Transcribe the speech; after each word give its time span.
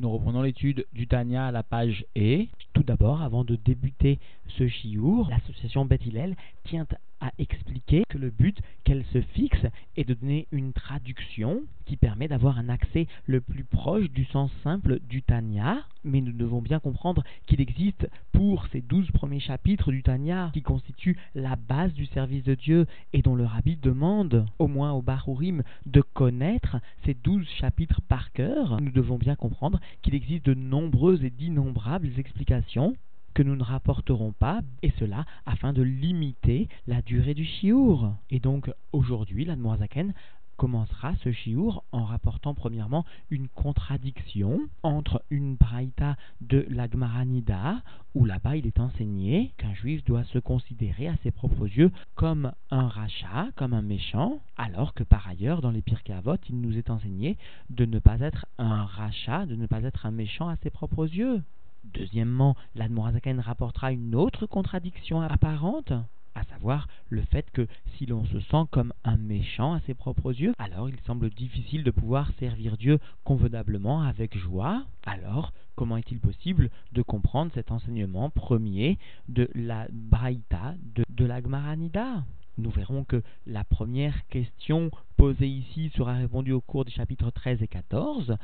Nous 0.00 0.10
reprenons 0.10 0.42
l'étude 0.42 0.86
du 0.92 1.08
Tanya 1.08 1.46
à 1.48 1.50
la 1.50 1.64
page 1.64 2.04
E. 2.16 2.44
Tout 2.72 2.84
d'abord, 2.84 3.20
avant 3.20 3.42
de 3.42 3.56
débuter 3.56 4.20
ce 4.46 4.68
chiour, 4.68 5.28
l'association 5.28 5.84
Beth 5.86 6.06
Hillel 6.06 6.36
tient 6.66 6.86
à 7.20 7.32
expliquer 7.38 8.04
que 8.08 8.18
le 8.18 8.30
but 8.30 8.58
qu'elle 8.84 9.04
se 9.12 9.20
fixe 9.20 9.66
est 9.96 10.04
de 10.04 10.14
donner 10.14 10.46
une 10.52 10.72
traduction 10.72 11.62
qui 11.86 11.96
permet 11.96 12.28
d'avoir 12.28 12.58
un 12.58 12.68
accès 12.68 13.06
le 13.26 13.40
plus 13.40 13.64
proche 13.64 14.10
du 14.10 14.24
sens 14.26 14.50
simple 14.62 15.00
du 15.08 15.22
Tanya, 15.22 15.84
mais 16.04 16.20
nous 16.20 16.32
devons 16.32 16.60
bien 16.60 16.80
comprendre 16.80 17.24
qu'il 17.46 17.60
existe 17.60 18.08
pour 18.32 18.66
ces 18.68 18.80
douze 18.80 19.10
premiers 19.10 19.40
chapitres 19.40 19.90
du 19.90 20.02
Tanya 20.02 20.50
qui 20.52 20.62
constituent 20.62 21.18
la 21.34 21.56
base 21.56 21.92
du 21.94 22.06
service 22.06 22.44
de 22.44 22.54
Dieu 22.54 22.86
et 23.12 23.22
dont 23.22 23.34
le 23.34 23.44
rabbi 23.44 23.76
demande, 23.76 24.46
au 24.58 24.68
moins 24.68 24.92
au 24.92 25.02
Barurim, 25.02 25.62
de 25.86 26.02
connaître 26.02 26.76
ces 27.04 27.14
douze 27.14 27.48
chapitres 27.58 28.02
par 28.02 28.32
cœur, 28.32 28.80
nous 28.80 28.92
devons 28.92 29.16
bien 29.16 29.36
comprendre 29.36 29.80
qu'il 30.02 30.14
existe 30.14 30.46
de 30.46 30.54
nombreuses 30.54 31.24
et 31.24 31.30
d'innombrables 31.30 32.10
explications 32.18 32.96
que 33.38 33.44
nous 33.44 33.54
ne 33.54 33.62
rapporterons 33.62 34.32
pas, 34.32 34.62
et 34.82 34.92
cela 34.98 35.24
afin 35.46 35.72
de 35.72 35.80
limiter 35.80 36.68
la 36.88 37.02
durée 37.02 37.34
du 37.34 37.44
chiour. 37.44 38.12
Et 38.30 38.40
donc 38.40 38.68
aujourd'hui, 38.90 39.44
la 39.44 39.54
Noirzaken 39.54 40.12
commencera 40.56 41.14
ce 41.22 41.30
chiour 41.30 41.84
en 41.92 42.02
rapportant 42.02 42.54
premièrement 42.54 43.04
une 43.30 43.46
contradiction 43.46 44.58
entre 44.82 45.22
une 45.30 45.54
braïta 45.54 46.16
de 46.40 46.66
l'Agmaranida, 46.68 47.80
où 48.16 48.24
là-bas 48.24 48.56
il 48.56 48.66
est 48.66 48.80
enseigné 48.80 49.52
qu'un 49.56 49.72
juif 49.72 50.04
doit 50.04 50.24
se 50.24 50.40
considérer 50.40 51.06
à 51.06 51.14
ses 51.22 51.30
propres 51.30 51.68
yeux 51.68 51.92
comme 52.16 52.50
un 52.72 52.88
rachat, 52.88 53.50
comme 53.54 53.72
un 53.72 53.82
méchant, 53.82 54.40
alors 54.56 54.94
que 54.94 55.04
par 55.04 55.28
ailleurs 55.28 55.60
dans 55.60 55.70
les 55.70 55.82
Pirkei 55.82 56.12
il 56.48 56.60
nous 56.60 56.76
est 56.76 56.90
enseigné 56.90 57.36
de 57.70 57.84
ne 57.84 58.00
pas 58.00 58.18
être 58.18 58.46
un 58.58 58.84
rachat, 58.84 59.46
de 59.46 59.54
ne 59.54 59.66
pas 59.66 59.84
être 59.84 60.06
un 60.06 60.10
méchant 60.10 60.48
à 60.48 60.56
ses 60.56 60.70
propres 60.70 61.06
yeux. 61.06 61.40
Deuxièmement, 61.84 62.56
l'Admorazaken 62.74 63.40
rapportera 63.40 63.92
une 63.92 64.14
autre 64.14 64.46
contradiction 64.46 65.20
apparente, 65.20 65.92
à 66.34 66.44
savoir 66.44 66.88
le 67.08 67.22
fait 67.22 67.50
que 67.50 67.66
si 67.96 68.06
l'on 68.06 68.24
se 68.26 68.40
sent 68.40 68.64
comme 68.70 68.92
un 69.04 69.16
méchant 69.16 69.74
à 69.74 69.80
ses 69.80 69.94
propres 69.94 70.32
yeux, 70.32 70.54
alors 70.58 70.88
il 70.88 70.98
semble 71.00 71.30
difficile 71.30 71.82
de 71.84 71.90
pouvoir 71.90 72.30
servir 72.38 72.76
Dieu 72.76 72.98
convenablement 73.24 74.02
avec 74.02 74.36
joie. 74.36 74.84
Alors, 75.04 75.52
comment 75.74 75.96
est-il 75.96 76.20
possible 76.20 76.70
de 76.92 77.02
comprendre 77.02 77.50
cet 77.54 77.72
enseignement 77.72 78.30
premier 78.30 78.98
de 79.28 79.48
la 79.54 79.86
Braïta, 79.90 80.74
de, 80.94 81.04
de 81.08 81.24
la 81.24 81.40
Gmaranida 81.40 82.24
nous 82.58 82.70
verrons 82.70 83.04
que 83.04 83.22
la 83.46 83.62
première 83.62 84.26
question 84.26 84.90
posée 85.16 85.46
ici 85.46 85.92
sera 85.96 86.14
répondue 86.14 86.50
au 86.50 86.60
cours 86.60 86.84
des 86.84 86.90
chapitres 86.90 87.30
13 87.30 87.62
et 87.62 87.68
14, 87.68 88.36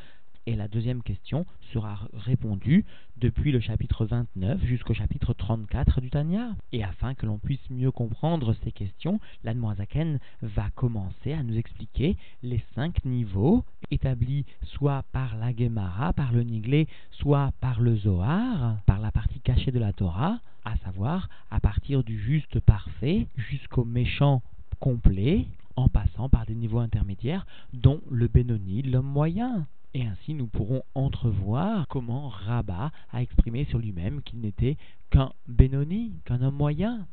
et 0.47 0.56
la 0.56 0.69
deuxième 0.69 1.03
question 1.03 1.47
sera 1.73 1.98
répondue 2.12 2.84
depuis 3.17 3.53
le 3.53 3.61
chapitre 3.61 4.05
29 4.05 4.62
jusqu'au 4.64 4.95
chapitre 4.95 5.33
34 5.33 6.01
du 6.01 6.11
Tanya. 6.11 6.55
Et 6.73 6.84
afin 6.84 7.14
que 7.14 7.27
l'on 7.27 7.39
puisse 7.39 7.70
mieux 7.70 7.91
comprendre 7.91 8.55
ces 8.64 8.73
questions, 8.73 9.20
l'Admoazaken 9.42 10.19
va 10.42 10.70
commencer 10.75 11.33
à 11.33 11.42
nous 11.42 11.56
expliquer 11.56 12.17
les 12.42 12.62
cinq 12.75 13.05
niveaux 13.05 13.64
établis 13.91 14.45
soit 14.62 15.05
par 15.12 15.36
la 15.36 15.55
Gemara, 15.55 16.12
par 16.12 16.33
le 16.33 16.42
Niglé, 16.42 16.89
soit 17.12 17.53
par 17.61 17.81
le 17.81 17.97
Zohar, 17.97 18.77
par 18.86 19.01
la 19.01 19.11
partie 19.11 19.41
cachée 19.41 19.73
de 19.73 19.79
la 19.79 19.92
Torah, 19.92 20.41
à 20.64 20.77
savoir 20.79 21.29
à 21.51 21.61
partir 21.61 22.03
du 22.05 22.19
juste 22.19 22.61
parfait 22.61 23.27
jusqu'au 23.36 23.84
méchant 23.84 24.42
complet, 24.81 25.47
en 25.77 25.89
passant 25.89 26.28
par 26.28 26.47
des 26.47 26.55
niveaux 26.55 26.78
intermédiaires, 26.78 27.47
dont 27.72 28.00
le 28.11 28.28
Benoni, 28.28 28.83
l'homme 28.83 29.06
moyen. 29.06 29.67
Et 29.94 30.05
ainsi 30.05 30.34
nous 30.34 30.47
pourrons 30.47 30.83
entrevoir 30.94 31.86
comment 31.89 32.28
Rabat 32.28 32.91
a 33.12 33.22
exprimé 33.22 33.64
sur 33.67 33.78
lui-même 33.78 34.22
qu'il 34.22 34.41
n'était 34.41 34.77
qu'un 35.11 35.33
Benoni, 35.47 36.12
qu'un 36.25 36.42
homme 36.42 36.56
moyen. 36.56 37.06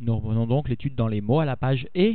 Nous 0.00 0.16
revenons 0.16 0.46
donc 0.46 0.68
l'étude 0.68 0.94
dans 0.94 1.08
les 1.08 1.20
mots 1.20 1.40
à 1.40 1.44
la 1.44 1.56
page 1.56 1.86
E. 1.96 2.14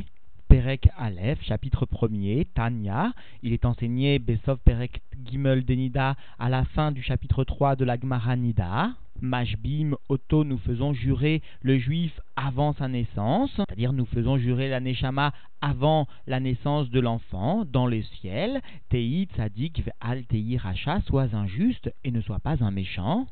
Perek 0.49 0.89
Aleph, 0.97 1.41
chapitre 1.41 1.85
1er, 1.85 2.45
Tanya. 2.53 3.13
Il 3.41 3.53
est 3.53 3.65
enseigné 3.65 4.19
Besov 4.19 4.59
Perek 4.59 5.01
Gimel 5.25 5.65
Denida 5.65 6.15
à 6.37 6.49
la 6.49 6.63
fin 6.65 6.91
du 6.91 7.01
chapitre 7.01 7.43
3 7.43 7.75
de 7.75 7.85
la 7.85 7.99
Gemara 7.99 8.35
Nida. 8.35 8.93
Mashbim, 9.23 9.95
Otto, 10.09 10.43
nous 10.43 10.57
faisons 10.57 10.93
jurer 10.93 11.41
le 11.61 11.77
juif 11.77 12.19
avant 12.35 12.73
sa 12.73 12.89
naissance, 12.89 13.51
c'est-à-dire 13.55 13.93
nous 13.93 14.05
faisons 14.05 14.37
jurer 14.37 14.67
la 14.67 14.81
Neshama 14.81 15.31
avant 15.61 16.07
la 16.27 16.41
naissance 16.41 16.89
de 16.89 16.99
l'enfant 16.99 17.63
dans 17.63 17.87
le 17.87 18.01
ciel. 18.01 18.59
Tei 18.89 19.29
Tzadik 19.33 19.83
Al 20.01 20.25
Tei 20.25 20.57
Racha, 20.57 20.99
sois 21.07 21.33
injuste 21.33 21.89
et 22.03 22.11
ne 22.11 22.19
sois 22.19 22.39
pas 22.39 22.61
un 22.65 22.71
méchant. 22.71 23.25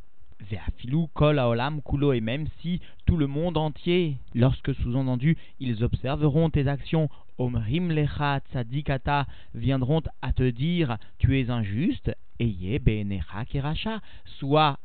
Ve'afilu 0.50 1.08
kol 1.14 1.38
haolam 1.38 1.82
kulo, 1.82 2.14
et 2.14 2.22
même 2.22 2.48
si 2.62 2.80
tout 3.06 3.18
le 3.18 3.28
monde 3.28 3.58
entier, 3.58 4.16
lorsque 4.34 4.74
sous-entendu 4.74 5.38
ils 5.60 5.84
observeront 5.84 6.50
tes 6.50 6.70
actions, 6.70 7.10
omrim 7.38 7.92
lecha 7.92 8.40
tzadikata, 8.50 9.28
viendront 9.54 10.04
à 10.22 10.32
te 10.32 10.50
dire 10.50 10.98
tu 11.20 11.38
es 11.38 11.50
injuste, 11.50 12.16
Eye 12.42 12.80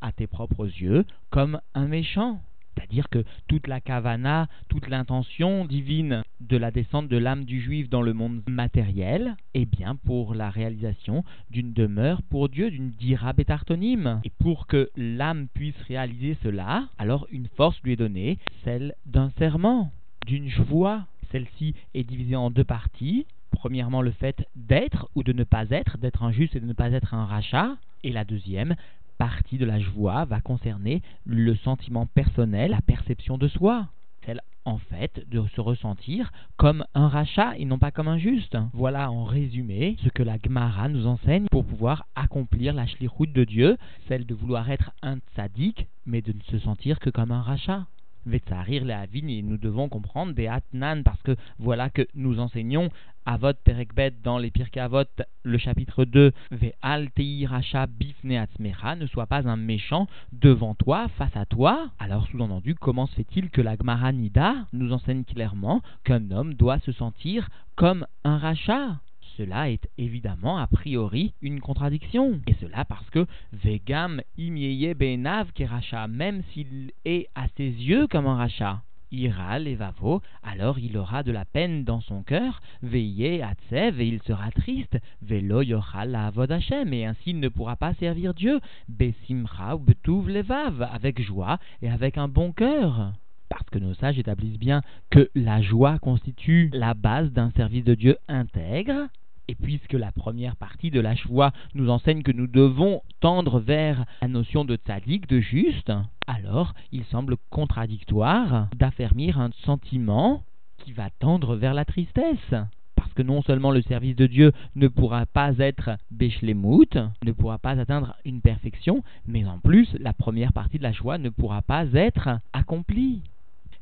à 0.02 0.12
tes 0.12 0.26
propres 0.26 0.66
yeux 0.66 1.04
comme 1.30 1.60
un 1.74 1.86
méchant. 1.86 2.40
C'est-à-dire 2.76 3.08
que 3.08 3.24
toute 3.48 3.66
la 3.66 3.80
kavana, 3.80 4.48
toute 4.68 4.88
l'intention 4.88 5.64
divine 5.64 6.22
de 6.40 6.58
la 6.58 6.70
descente 6.70 7.08
de 7.08 7.16
l'âme 7.16 7.46
du 7.46 7.60
juif 7.60 7.88
dans 7.88 8.02
le 8.02 8.12
monde 8.12 8.42
matériel 8.46 9.36
est 9.54 9.64
bien 9.64 9.96
pour 9.96 10.34
la 10.34 10.50
réalisation 10.50 11.24
d'une 11.50 11.72
demeure 11.72 12.20
pour 12.22 12.50
Dieu, 12.50 12.70
d'une 12.70 12.90
dira 12.90 13.32
betartonim. 13.32 14.20
Et 14.24 14.32
pour 14.38 14.66
que 14.66 14.90
l'âme 14.94 15.48
puisse 15.54 15.80
réaliser 15.88 16.36
cela, 16.42 16.88
alors 16.98 17.26
une 17.30 17.48
force 17.56 17.80
lui 17.82 17.92
est 17.92 17.96
donnée, 17.96 18.38
celle 18.64 18.94
d'un 19.06 19.30
serment, 19.38 19.90
d'une 20.26 20.50
joie. 20.50 21.06
Celle-ci 21.32 21.74
est 21.94 22.04
divisée 22.04 22.36
en 22.36 22.50
deux 22.50 22.64
parties. 22.64 23.26
Premièrement, 23.50 24.02
le 24.02 24.10
fait 24.10 24.46
d'être 24.54 25.08
ou 25.14 25.22
de 25.22 25.32
ne 25.32 25.44
pas 25.44 25.70
être, 25.70 25.98
d'être 25.98 26.22
injuste 26.22 26.56
et 26.56 26.60
de 26.60 26.66
ne 26.66 26.72
pas 26.72 26.92
être 26.92 27.14
un 27.14 27.24
rachat. 27.24 27.76
Et 28.04 28.12
la 28.12 28.24
deuxième 28.24 28.76
partie 29.18 29.58
de 29.58 29.64
la 29.64 29.80
joie 29.80 30.24
va 30.24 30.40
concerner 30.40 31.02
le 31.24 31.54
sentiment 31.56 32.06
personnel, 32.06 32.70
la 32.70 32.82
perception 32.82 33.38
de 33.38 33.48
soi. 33.48 33.88
Celle, 34.24 34.40
en 34.64 34.78
fait, 34.78 35.24
de 35.30 35.42
se 35.54 35.60
ressentir 35.60 36.32
comme 36.56 36.84
un 36.94 37.08
rachat 37.08 37.56
et 37.56 37.64
non 37.64 37.78
pas 37.78 37.92
comme 37.92 38.08
un 38.08 38.18
juste. 38.18 38.56
Voilà 38.72 39.10
en 39.10 39.24
résumé 39.24 39.96
ce 40.02 40.08
que 40.08 40.22
la 40.22 40.36
Gemara 40.44 40.88
nous 40.88 41.06
enseigne 41.06 41.46
pour 41.50 41.64
pouvoir 41.64 42.06
accomplir 42.16 42.74
la 42.74 42.86
shlichut 42.86 43.32
de 43.32 43.44
Dieu, 43.44 43.76
celle 44.08 44.26
de 44.26 44.34
vouloir 44.34 44.68
être 44.70 44.90
un 45.02 45.18
tzaddik, 45.34 45.86
mais 46.04 46.22
de 46.22 46.32
ne 46.32 46.42
se 46.50 46.58
sentir 46.58 46.98
que 46.98 47.10
comme 47.10 47.30
un 47.30 47.42
rachat. 47.42 47.86
Vetsarir 48.26 48.82
Avin, 48.90 49.28
et 49.28 49.42
nous 49.42 49.56
devons 49.56 49.88
comprendre 49.88 50.34
des 50.34 50.46
Atnan, 50.48 51.02
parce 51.02 51.22
que 51.22 51.36
voilà 51.58 51.90
que 51.90 52.06
nous 52.14 52.38
enseignons 52.40 52.90
Avot 53.24 53.54
Perekbet 53.64 54.12
dans 54.22 54.38
les 54.38 54.50
Pirkei 54.50 54.80
Avot, 54.80 55.04
le 55.42 55.58
chapitre 55.58 56.04
2, 56.04 56.32
Ve'al 56.52 57.08
Racha 57.46 57.86
Bifne 57.86 58.32
Atzmecha, 58.32 58.94
ne 58.96 59.06
sois 59.06 59.26
pas 59.26 59.48
un 59.48 59.56
méchant 59.56 60.06
devant 60.32 60.74
toi, 60.74 61.08
face 61.16 61.36
à 61.36 61.46
toi. 61.46 61.90
Alors 61.98 62.26
sous-entendu, 62.28 62.74
comment 62.74 63.06
se 63.06 63.14
fait-il 63.14 63.50
que 63.50 63.60
la 63.60 63.76
Gemara 63.76 64.12
Nida 64.12 64.54
nous 64.72 64.92
enseigne 64.92 65.24
clairement 65.24 65.82
qu'un 66.04 66.30
homme 66.30 66.54
doit 66.54 66.78
se 66.80 66.92
sentir 66.92 67.48
comme 67.74 68.06
un 68.24 68.38
rachat 68.38 69.00
cela 69.36 69.70
est 69.70 69.88
évidemment 69.98 70.58
a 70.58 70.66
priori 70.66 71.34
une 71.42 71.60
contradiction. 71.60 72.40
Et 72.46 72.54
cela 72.54 72.84
parce 72.84 73.08
que 73.10 73.26
Vegam 73.52 74.20
imieye 74.36 74.94
benav 74.94 75.52
keracha, 75.52 76.08
même 76.08 76.42
s'il 76.52 76.92
est 77.04 77.28
à 77.34 77.46
ses 77.56 77.68
yeux 77.68 78.06
comme 78.06 78.26
un 78.26 78.36
rachat. 78.36 78.82
Ira 79.12 79.60
levavo, 79.60 80.20
alors 80.42 80.80
il 80.80 80.96
aura 80.96 81.22
de 81.22 81.30
la 81.30 81.44
peine 81.44 81.84
dans 81.84 82.00
son 82.00 82.22
cœur, 82.22 82.60
veillé 82.82 83.40
atsev, 83.42 84.00
et 84.00 84.08
il 84.08 84.20
sera 84.22 84.50
triste, 84.50 84.98
velo 85.22 85.62
yochal 85.62 86.10
la 86.10 86.32
Hashem, 86.48 86.92
et 86.92 87.06
ainsi 87.06 87.30
il 87.30 87.38
ne 87.38 87.48
pourra 87.48 87.76
pas 87.76 87.94
servir 87.94 88.34
Dieu, 88.34 88.60
besimcha 88.88 89.76
ou 89.76 89.78
betuv 89.78 90.28
levav, 90.28 90.82
avec 90.92 91.22
joie 91.22 91.58
et 91.82 91.88
avec 91.88 92.18
un 92.18 92.26
bon 92.26 92.52
cœur. 92.52 93.12
Parce 93.48 93.70
que 93.70 93.78
nos 93.78 93.94
sages 93.94 94.18
établissent 94.18 94.58
bien 94.58 94.82
que 95.10 95.30
la 95.36 95.62
joie 95.62 96.00
constitue 96.00 96.68
la 96.72 96.94
base 96.94 97.30
d'un 97.32 97.50
service 97.52 97.84
de 97.84 97.94
Dieu 97.94 98.18
intègre, 98.26 99.08
et 99.48 99.54
puisque 99.54 99.92
la 99.92 100.12
première 100.12 100.56
partie 100.56 100.90
de 100.90 101.00
la 101.00 101.14
choix 101.14 101.52
nous 101.74 101.88
enseigne 101.88 102.22
que 102.22 102.32
nous 102.32 102.46
devons 102.46 103.02
tendre 103.20 103.60
vers 103.60 104.04
la 104.22 104.28
notion 104.28 104.64
de 104.64 104.76
tzaddik, 104.76 105.28
de 105.28 105.40
juste, 105.40 105.92
alors 106.26 106.74
il 106.92 107.04
semble 107.04 107.36
contradictoire 107.50 108.68
d'affermir 108.76 109.40
un 109.40 109.50
sentiment 109.64 110.42
qui 110.78 110.92
va 110.92 111.10
tendre 111.18 111.56
vers 111.56 111.74
la 111.74 111.84
tristesse. 111.84 112.54
Parce 112.94 113.12
que 113.12 113.22
non 113.22 113.42
seulement 113.42 113.70
le 113.70 113.82
service 113.82 114.16
de 114.16 114.26
Dieu 114.26 114.52
ne 114.74 114.88
pourra 114.88 115.26
pas 115.26 115.52
être 115.58 115.90
béchlemout, 116.10 116.96
ne 117.24 117.32
pourra 117.32 117.58
pas 117.58 117.78
atteindre 117.78 118.16
une 118.24 118.40
perfection, 118.40 119.02
mais 119.26 119.44
en 119.44 119.58
plus 119.58 119.94
la 120.00 120.12
première 120.12 120.52
partie 120.52 120.78
de 120.78 120.82
la 120.82 120.92
choix 120.92 121.18
ne 121.18 121.28
pourra 121.28 121.62
pas 121.62 121.86
être 121.92 122.40
accomplie. 122.52 123.22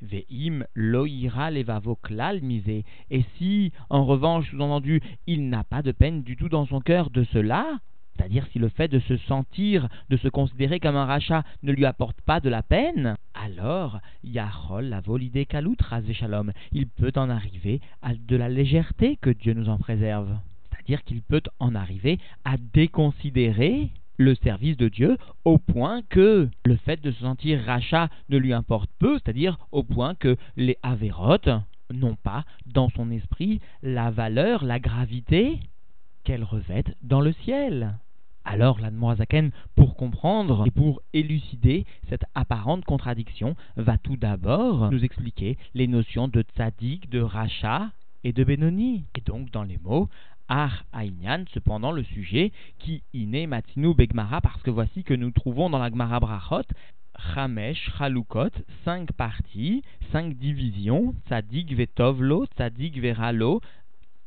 Ve'im 0.04 0.64
loïra 0.74 1.50
levavoklal 1.50 2.42
misé. 2.42 2.84
Et 3.10 3.24
si, 3.36 3.72
en 3.90 4.04
revanche, 4.04 4.50
sous-entendu, 4.50 5.00
il 5.26 5.48
n'a 5.48 5.64
pas 5.64 5.82
de 5.82 5.92
peine 5.92 6.22
du 6.22 6.36
tout 6.36 6.48
dans 6.48 6.66
son 6.66 6.80
cœur 6.80 7.10
de 7.10 7.24
cela, 7.24 7.78
c'est-à-dire 8.16 8.46
si 8.52 8.58
le 8.58 8.68
fait 8.68 8.88
de 8.88 9.00
se 9.00 9.16
sentir, 9.16 9.88
de 10.08 10.16
se 10.16 10.28
considérer 10.28 10.78
comme 10.78 10.96
un 10.96 11.06
rachat 11.06 11.42
ne 11.62 11.72
lui 11.72 11.84
apporte 11.84 12.20
pas 12.22 12.40
de 12.40 12.48
la 12.48 12.62
peine, 12.62 13.16
alors 13.34 14.00
Yahol, 14.22 14.84
la 14.84 15.00
volidé 15.00 15.46
kalout, 15.46 15.76
shalom, 16.12 16.52
il 16.72 16.86
peut 16.86 17.12
en 17.16 17.28
arriver 17.28 17.80
à 18.02 18.14
de 18.14 18.36
la 18.36 18.48
légèreté 18.48 19.16
que 19.20 19.30
Dieu 19.30 19.54
nous 19.54 19.68
en 19.68 19.78
préserve. 19.78 20.36
C'est-à-dire 20.70 21.02
qu'il 21.04 21.22
peut 21.22 21.42
en 21.58 21.74
arriver 21.74 22.18
à 22.44 22.56
déconsidérer 22.56 23.90
le 24.16 24.34
service 24.36 24.76
de 24.76 24.88
Dieu 24.88 25.18
au 25.44 25.58
point 25.58 26.02
que 26.08 26.48
le 26.64 26.76
fait 26.76 27.02
de 27.02 27.10
se 27.10 27.20
sentir 27.20 27.60
rachat 27.64 28.08
ne 28.28 28.38
lui 28.38 28.52
importe 28.52 28.90
peu, 28.98 29.18
c'est-à-dire 29.18 29.58
au 29.72 29.82
point 29.82 30.14
que 30.14 30.36
les 30.56 30.78
avérotes 30.82 31.50
n'ont 31.92 32.16
pas 32.16 32.44
dans 32.66 32.88
son 32.90 33.10
esprit 33.10 33.60
la 33.82 34.10
valeur, 34.10 34.64
la 34.64 34.80
gravité 34.80 35.60
qu'elles 36.24 36.44
revêtent 36.44 36.96
dans 37.02 37.20
le 37.20 37.32
ciel. 37.32 37.98
Alors 38.44 38.78
l'Admorazaken, 38.78 39.52
pour 39.74 39.96
comprendre 39.96 40.64
et 40.66 40.70
pour 40.70 41.00
élucider 41.14 41.86
cette 42.08 42.24
apparente 42.34 42.84
contradiction, 42.84 43.56
va 43.76 43.96
tout 43.96 44.16
d'abord 44.16 44.90
nous 44.90 45.04
expliquer 45.04 45.56
les 45.74 45.86
notions 45.86 46.28
de 46.28 46.42
tzaddik, 46.42 47.08
de 47.08 47.20
rachat 47.20 47.90
et 48.22 48.32
de 48.32 48.44
Benoni. 48.44 49.04
Et 49.16 49.22
donc 49.22 49.50
dans 49.50 49.62
les 49.62 49.78
mots, 49.78 50.08
Ar 50.48 50.84
Aïnyan, 50.92 51.44
cependant 51.54 51.90
le 51.90 52.04
sujet 52.04 52.52
qui 52.78 53.02
iné 53.14 53.46
matinu 53.46 53.94
begmara, 53.94 54.40
parce 54.40 54.62
que 54.62 54.70
voici 54.70 55.02
que 55.02 55.14
nous 55.14 55.30
trouvons 55.30 55.70
dans 55.70 55.78
la 55.78 55.90
Gmara 55.90 56.20
Brachot 56.20 56.66
Chamesh, 57.34 57.90
Chalukot, 57.96 58.50
cinq 58.84 59.12
parties, 59.12 59.82
cinq 60.12 60.34
divisions, 60.34 61.14
Tzadik 61.26 61.72
Vetovlo, 61.74 62.46
Tzadik 62.46 62.98
Veralo, 62.98 63.60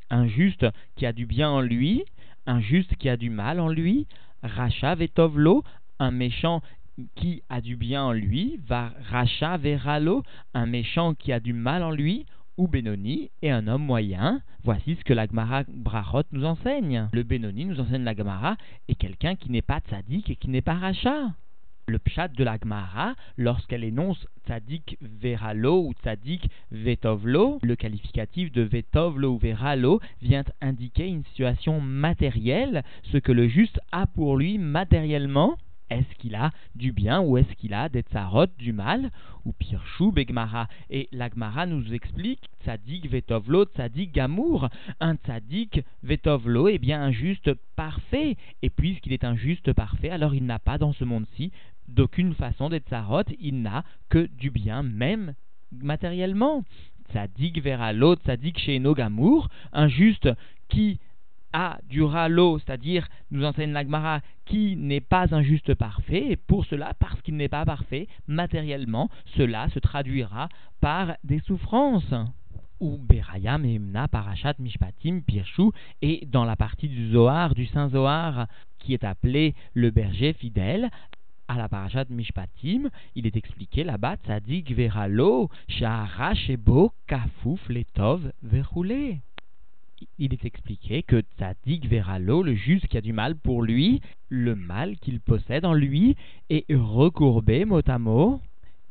un 0.10 0.28
juste 0.28 0.66
qui 0.96 1.06
a 1.06 1.14
du 1.14 1.26
bien 1.26 1.50
en 1.50 1.62
lui, 1.62 2.04
un 2.46 2.62
juste 2.62 2.96
qui 2.96 3.10
a 3.10 3.18
du 3.18 3.30
mal 3.30 3.60
en 3.60 3.70
lui, 3.70 4.08
Racha 4.42 4.96
Vetovlo, 4.96 5.64
un 6.00 6.12
méchant 6.12 6.62
qui 7.16 7.44
a 7.50 7.62
du 7.62 7.76
bien 7.76 8.04
en 8.04 8.14
lui, 8.14 8.60
va 8.66 8.94
Racha 9.10 9.58
Veralo, 9.58 10.24
un 10.54 10.66
méchant 10.66 11.14
qui 11.14 11.32
a 11.32 11.40
du 11.40 11.54
mal 11.54 11.84
en 11.84 11.92
lui, 11.92 12.26
ou 12.58 12.68
Benoni 12.68 13.30
et 13.42 13.52
un 13.52 13.68
homme 13.68 13.84
moyen. 13.84 14.42
Voici 14.64 14.96
ce 14.96 15.04
que 15.04 15.14
la 15.14 15.28
Gemara 15.28 15.64
Brachot 15.68 16.24
nous 16.32 16.46
enseigne. 16.46 17.10
Le 17.14 17.24
Benoni 17.24 17.66
nous 17.66 17.80
enseigne 17.80 18.04
la 18.04 18.16
Gemara 18.16 18.58
est 18.88 18.96
quelqu'un 18.96 19.36
qui 19.36 19.52
n'est 19.52 19.62
pas 19.62 19.80
tzaddik 19.80 20.30
et 20.30 20.36
qui 20.36 20.50
n'est 20.50 20.62
pas 20.62 20.74
rachat. 20.74 21.34
Le 21.90 22.00
pshat 22.00 22.28
de 22.30 22.44
la 22.44 22.58
Gemara, 22.62 23.16
lorsqu'elle 23.38 23.86
énonce 23.86 24.28
tzaddik 24.46 24.98
veralo 25.02 25.86
ou 25.88 25.94
tzaddik 25.94 26.50
vetovlo, 26.70 27.60
le 27.64 27.78
qualificatif 27.78 28.52
de 28.52 28.62
vetovlo 28.62 29.36
ou 29.36 29.38
veralo 29.38 30.02
vient 30.22 30.44
indiquer 30.60 31.08
une 31.08 31.24
situation 31.24 31.80
matérielle, 31.80 32.84
ce 33.04 33.18
que 33.18 33.32
le 33.32 33.48
juste 33.48 33.80
a 33.94 34.06
pour 34.06 34.36
lui 34.36 34.58
matériellement 34.58 35.58
est-ce 35.90 36.16
qu'il 36.18 36.36
a 36.36 36.52
du 36.76 36.92
bien 36.92 37.22
ou 37.22 37.38
est-ce 37.38 37.54
qu'il 37.56 37.74
a 37.74 37.90
des 37.90 38.02
tsarot, 38.02 38.48
du 38.58 38.74
mal 38.74 39.12
Ou 39.46 39.54
pirchou 39.54 40.12
begmara? 40.12 40.68
Et 40.90 41.08
l'agmara 41.12 41.66
nous 41.66 41.94
explique 41.94 42.50
tzadik 42.64 43.10
vetovlo, 43.10 43.66
tzadik 43.66 44.12
gamour. 44.12 44.70
Un 45.00 45.16
tzadik 45.16 45.84
vetovlo 46.04 46.68
est 46.68 46.78
bien 46.80 47.02
un 47.02 47.12
juste 47.12 47.54
parfait. 47.76 48.36
Et 48.62 48.70
puisqu'il 48.70 49.14
est 49.14 49.24
un 49.24 49.36
juste 49.36 49.74
parfait, 49.74 50.10
alors 50.10 50.36
il 50.36 50.46
n'a 50.46 50.60
pas 50.60 50.78
dans 50.78 50.94
ce 50.94 51.04
monde-ci 51.04 51.52
d'aucune 51.88 52.34
façon 52.34 52.70
des 52.70 52.80
tsarot, 52.80 53.24
il 53.40 53.62
n'a 53.62 53.84
que 54.10 54.28
du 54.28 54.52
bien, 54.52 54.84
même 54.84 55.34
matériellement. 55.72 56.64
Tzadik 57.10 57.62
veralo, 57.62 58.16
tzadik 58.16 58.60
sheno 58.60 58.94
gamour. 58.94 59.48
Un 59.72 59.88
juste 59.88 60.30
qui 60.68 61.00
a 61.54 61.80
du 61.90 62.04
ralo, 62.04 62.60
c'est-à-dire, 62.60 63.08
nous 63.32 63.44
enseigne 63.46 63.72
l'Agmara, 63.72 64.22
qui 64.46 64.76
n'est 64.76 65.02
pas 65.02 65.34
un 65.34 65.42
juste 65.42 65.74
parfait, 65.74 66.32
et 66.32 66.36
pour 66.36 66.66
cela, 66.66 66.94
parce 67.00 67.22
qu'il 67.22 67.36
n'est 67.36 67.50
pas 67.50 67.66
parfait, 67.66 68.08
matériellement, 68.28 69.10
cela 69.36 69.70
se 69.70 69.80
traduira 69.80 70.50
par 70.82 71.16
des 71.24 71.40
souffrances. 71.40 72.14
Ou 72.80 72.98
Berayam 72.98 73.66
et 73.66 73.82
Parashat 74.12 74.54
Mishpatim 74.60 75.22
Pirshu, 75.22 75.72
et 76.02 76.28
dans 76.28 76.46
la 76.46 76.56
partie 76.56 76.88
du 76.88 77.10
Zohar, 77.12 77.56
du 77.56 77.66
Saint 77.66 77.90
Zohar, 77.90 78.48
qui 78.78 78.94
est 78.94 79.04
appelé 79.04 79.56
le 79.74 79.90
berger 79.90 80.34
fidèle, 80.34 80.90
à 81.48 81.58
la 81.58 81.70
Parashat 81.70 82.06
Mishpatim, 82.10 82.90
il 83.16 83.26
est 83.26 83.36
expliqué 83.36 83.84
là-bas, 83.84 84.18
Tzadik 84.18 84.72
Veralo, 84.74 85.50
Shahara 85.70 86.36
Shebo, 86.36 86.92
Kafouf, 87.08 87.68
Letov, 87.70 88.32
Verroulé 88.44 89.22
il 90.18 90.34
est 90.34 90.46
expliqué 90.46 91.04
que 91.04 91.24
Tzadik 91.38 91.88
Veralo, 91.88 92.44
le 92.44 92.56
juste 92.56 92.88
qui 92.88 92.98
a 92.98 93.02
du 93.02 93.14
mal 93.14 93.36
pour 93.36 93.62
lui, 93.64 94.02
le 94.30 94.56
mal 94.56 94.98
qu'il 94.98 95.20
possède 95.20 95.66
en 95.66 95.74
lui, 95.74 96.16
est 96.50 96.66
recourbé 96.74 97.66
mot 97.66 97.82
à 97.88 98.00
mot 98.00 98.42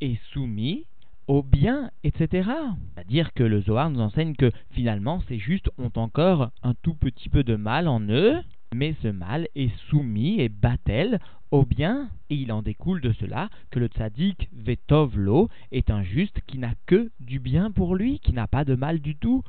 et 0.00 0.18
soumis 0.32 0.84
au 1.26 1.42
bien, 1.42 1.90
etc. 2.04 2.50
C'est-à-dire 2.94 3.32
que 3.32 3.42
le 3.42 3.60
Zohar 3.62 3.90
nous 3.90 4.00
enseigne 4.00 4.34
que 4.34 4.52
finalement 4.70 5.20
ces 5.28 5.38
justes 5.38 5.70
ont 5.78 5.90
encore 5.96 6.50
un 6.62 6.74
tout 6.82 6.94
petit 6.94 7.28
peu 7.28 7.42
de 7.42 7.56
mal 7.56 7.88
en 7.88 8.00
eux, 8.00 8.36
mais 8.74 8.94
ce 9.02 9.08
mal 9.08 9.48
est 9.54 9.74
soumis 9.88 10.40
et 10.40 10.48
battel 10.48 11.18
au 11.50 11.64
bien, 11.64 12.10
et 12.28 12.34
il 12.34 12.52
en 12.52 12.62
découle 12.62 13.00
de 13.00 13.12
cela 13.12 13.48
que 13.70 13.78
le 13.78 13.86
tzaddik 13.86 14.48
Vetovlo 14.52 15.48
est 15.70 15.90
un 15.90 16.02
juste 16.02 16.40
qui 16.46 16.58
n'a 16.58 16.74
que 16.86 17.10
du 17.20 17.38
bien 17.38 17.70
pour 17.70 17.94
lui, 17.94 18.18
qui 18.18 18.32
n'a 18.32 18.48
pas 18.48 18.64
de 18.64 18.74
mal 18.74 19.00
du 19.00 19.14
tout. 19.14 19.42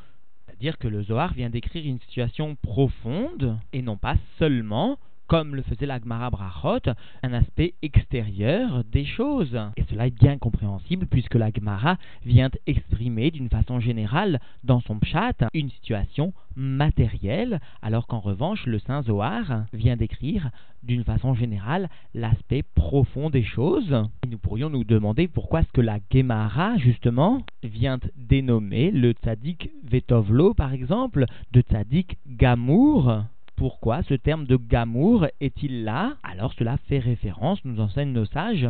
C'est-à-dire 0.57 0.79
que 0.79 0.87
le 0.87 1.03
Zohar 1.03 1.33
vient 1.33 1.51
décrire 1.51 1.85
une 1.85 1.99
situation 1.99 2.55
profonde 2.55 3.59
et 3.73 3.83
non 3.83 3.95
pas 3.95 4.15
seulement 4.39 4.97
comme 5.27 5.55
le 5.55 5.61
faisait 5.61 5.85
la 5.85 5.99
Gemara 5.99 6.29
Brachot, 6.29 6.91
un 7.23 7.33
aspect 7.33 7.73
extérieur 7.81 8.83
des 8.85 9.05
choses. 9.05 9.57
Et 9.75 9.83
cela 9.89 10.07
est 10.07 10.17
bien 10.17 10.37
compréhensible 10.37 11.05
puisque 11.07 11.35
la 11.35 11.51
Gemara 11.51 11.97
vient 12.25 12.49
exprimer 12.65 13.31
d'une 13.31 13.49
façon 13.49 13.79
générale 13.79 14.39
dans 14.63 14.79
son 14.81 14.99
pshat 14.99 15.33
une 15.53 15.69
situation 15.69 16.33
matérielle, 16.55 17.59
alors 17.81 18.07
qu'en 18.07 18.19
revanche 18.19 18.65
le 18.65 18.79
Saint 18.79 19.03
Zohar 19.03 19.65
vient 19.73 19.95
décrire 19.95 20.49
d'une 20.83 21.03
façon 21.03 21.33
générale 21.33 21.89
l'aspect 22.13 22.63
profond 22.63 23.29
des 23.29 23.43
choses. 23.43 23.93
Et 24.25 24.29
nous 24.29 24.37
pourrions 24.37 24.69
nous 24.69 24.83
demander 24.83 25.27
pourquoi 25.27 25.61
est-ce 25.61 25.71
que 25.73 25.81
la 25.81 25.99
Gemara 26.11 26.77
justement 26.77 27.43
vient 27.63 27.99
dénommer 28.15 28.91
le 28.91 29.11
tzaddik 29.11 29.69
Vetovlo 29.83 30.53
par 30.53 30.73
exemple 30.73 31.25
de 31.51 31.61
tzaddik 31.61 32.17
Gamour 32.27 33.23
pourquoi 33.57 34.03
ce 34.03 34.13
terme 34.13 34.45
de 34.45 34.55
gamour 34.55 35.27
est-il 35.41 35.83
là? 35.83 36.15
Alors 36.23 36.53
cela 36.53 36.77
fait 36.87 36.99
référence, 36.99 37.59
nous 37.65 37.81
enseignent 37.81 38.13
nos 38.13 38.25
sages, 38.25 38.69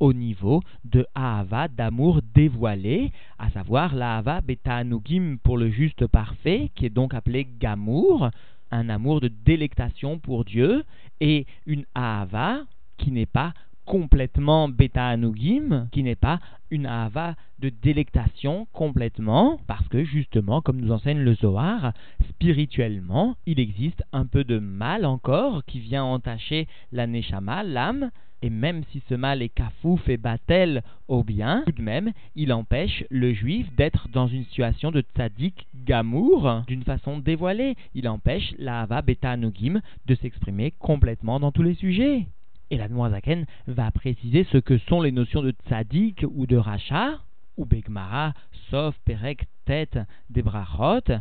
au 0.00 0.12
niveau 0.12 0.62
de 0.84 1.06
Ahava, 1.14 1.68
d'amour 1.68 2.20
dévoilé, 2.34 3.12
à 3.38 3.48
savoir 3.50 3.94
l'Ahava 3.94 4.40
Betanugim 4.40 5.36
pour 5.42 5.56
le 5.56 5.70
juste 5.70 6.06
parfait, 6.06 6.70
qui 6.74 6.84
est 6.84 6.90
donc 6.90 7.14
appelé 7.14 7.46
Gamour, 7.58 8.30
un 8.72 8.88
amour 8.88 9.20
de 9.20 9.28
délectation 9.28 10.18
pour 10.18 10.44
Dieu, 10.44 10.84
et 11.20 11.46
une 11.64 11.84
Ahava 11.94 12.64
qui 12.98 13.12
n'est 13.12 13.26
pas 13.26 13.54
complètement 13.86 14.68
bêta 14.68 15.06
anugim, 15.06 15.88
qui 15.92 16.02
n'est 16.02 16.16
pas 16.16 16.40
une 16.70 16.86
ava 16.86 17.36
de 17.60 17.70
délectation 17.70 18.66
complètement, 18.72 19.58
parce 19.66 19.88
que 19.88 20.04
justement, 20.04 20.60
comme 20.60 20.80
nous 20.80 20.92
enseigne 20.92 21.20
le 21.20 21.34
Zohar, 21.34 21.92
spirituellement, 22.28 23.36
il 23.46 23.60
existe 23.60 24.02
un 24.12 24.26
peu 24.26 24.44
de 24.44 24.58
mal 24.58 25.06
encore 25.06 25.64
qui 25.64 25.80
vient 25.80 26.04
entacher 26.04 26.66
la 26.92 27.06
neshama, 27.06 27.62
l'âme, 27.62 28.10
et 28.42 28.50
même 28.50 28.82
si 28.90 29.02
ce 29.08 29.14
mal 29.14 29.40
est 29.40 29.48
kafouf 29.48 30.08
et 30.08 30.18
batel 30.18 30.82
au 31.08 31.24
bien, 31.24 31.62
tout 31.66 31.72
de 31.72 31.82
même, 31.82 32.12
il 32.34 32.52
empêche 32.52 33.04
le 33.10 33.32
juif 33.32 33.74
d'être 33.76 34.08
dans 34.10 34.26
une 34.26 34.44
situation 34.44 34.90
de 34.90 35.00
tzaddik 35.00 35.66
gamour 35.86 36.62
d'une 36.66 36.84
façon 36.84 37.18
dévoilée. 37.18 37.76
Il 37.94 38.08
empêche 38.08 38.54
la 38.58 38.82
hava 38.82 39.00
beta 39.00 39.30
anugim 39.30 39.80
de 40.06 40.14
s'exprimer 40.16 40.72
complètement 40.78 41.40
dans 41.40 41.52
tous 41.52 41.62
les 41.62 41.74
sujets. 41.74 42.26
Et 42.70 42.76
la 42.76 42.88
Zaken 42.88 43.46
va 43.66 43.90
préciser 43.90 44.44
ce 44.50 44.58
que 44.58 44.78
sont 44.78 45.00
les 45.00 45.12
notions 45.12 45.42
de 45.42 45.52
tzaddik 45.52 46.24
ou 46.28 46.46
de 46.46 46.56
rachat, 46.56 47.20
ou 47.56 47.64
begmara, 47.64 48.34
sauf 48.70 48.96
perek, 49.04 49.46
tête 49.64 49.98
des 50.30 50.42
brachot. 50.42 51.12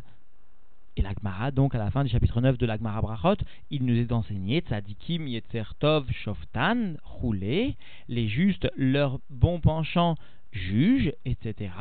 Et 0.98 1.02
l'Agmara, 1.02 1.52
donc 1.52 1.76
à 1.76 1.78
la 1.78 1.92
fin 1.92 2.06
du 2.06 2.10
chapitre 2.10 2.40
9 2.40 2.58
de 2.58 2.66
l'Agmara 2.66 3.02
Brachot, 3.02 3.36
il 3.70 3.86
nous 3.86 3.98
est 3.98 4.14
enseigné 4.14 4.62
tzadikim 4.62 5.28
yetzertov 5.28 6.10
shoftan, 6.12 6.94
roulé, 7.04 7.76
les 8.08 8.30
justes, 8.30 8.72
leur 8.78 9.20
bon 9.30 9.60
penchant 9.60 10.16
jugent, 10.56 11.14
etc. 11.26 11.72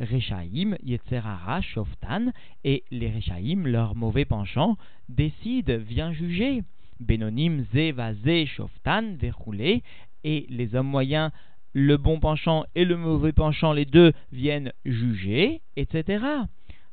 Rechaim, 0.00 0.76
Yetzerara, 0.82 1.60
Shoftan, 1.60 2.32
et 2.64 2.84
les 2.90 3.10
Rechaim, 3.10 3.64
leur 3.66 3.94
mauvais 3.94 4.24
penchant, 4.24 4.76
décident, 5.08 5.76
vient 5.78 6.12
juger. 6.12 6.62
Benonim, 7.02 7.64
Ze, 7.72 7.92
Vaze, 7.92 8.46
Shoftan, 8.46 9.16
verroulé, 9.18 9.82
et 10.24 10.46
les 10.48 10.74
hommes 10.74 10.88
moyens, 10.88 11.30
le 11.74 11.96
bon 11.96 12.20
penchant 12.20 12.64
et 12.74 12.84
le 12.84 12.96
mauvais 12.96 13.32
penchant, 13.32 13.72
les 13.72 13.84
deux 13.84 14.12
viennent 14.30 14.72
juger, 14.84 15.60
etc. 15.76 16.24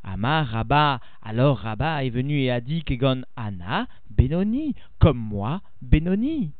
Amar 0.04 0.48
Rabba, 0.48 1.00
alors 1.22 1.58
Rabba 1.60 2.04
est 2.04 2.10
venu 2.10 2.40
et 2.40 2.52
a 2.52 2.62
dit 2.62 2.84
Kegon 2.84 3.24
Anna, 3.36 3.88
Benoni, 4.10 4.76
comme 5.00 5.20
moi, 5.20 5.62
Benoni. 5.82 6.52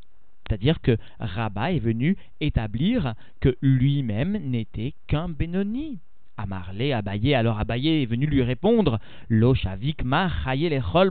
C'est-à-dire 0.46 0.80
que 0.80 0.96
Rabba 1.18 1.72
est 1.72 1.78
venu 1.78 2.16
établir 2.40 3.14
que 3.40 3.56
lui-même 3.62 4.32
n'était 4.50 4.94
qu'un 5.06 5.28
Benoni. 5.28 6.00
Amarlé, 6.36 6.92
Abaye, 6.92 7.34
alors 7.34 7.60
Abaye 7.60 8.02
est 8.02 8.06
venu 8.06 8.24
lui 8.26 8.42
répondre 8.42 8.98
Lo 9.28 9.54
shavik 9.54 10.02
ma 10.04 10.30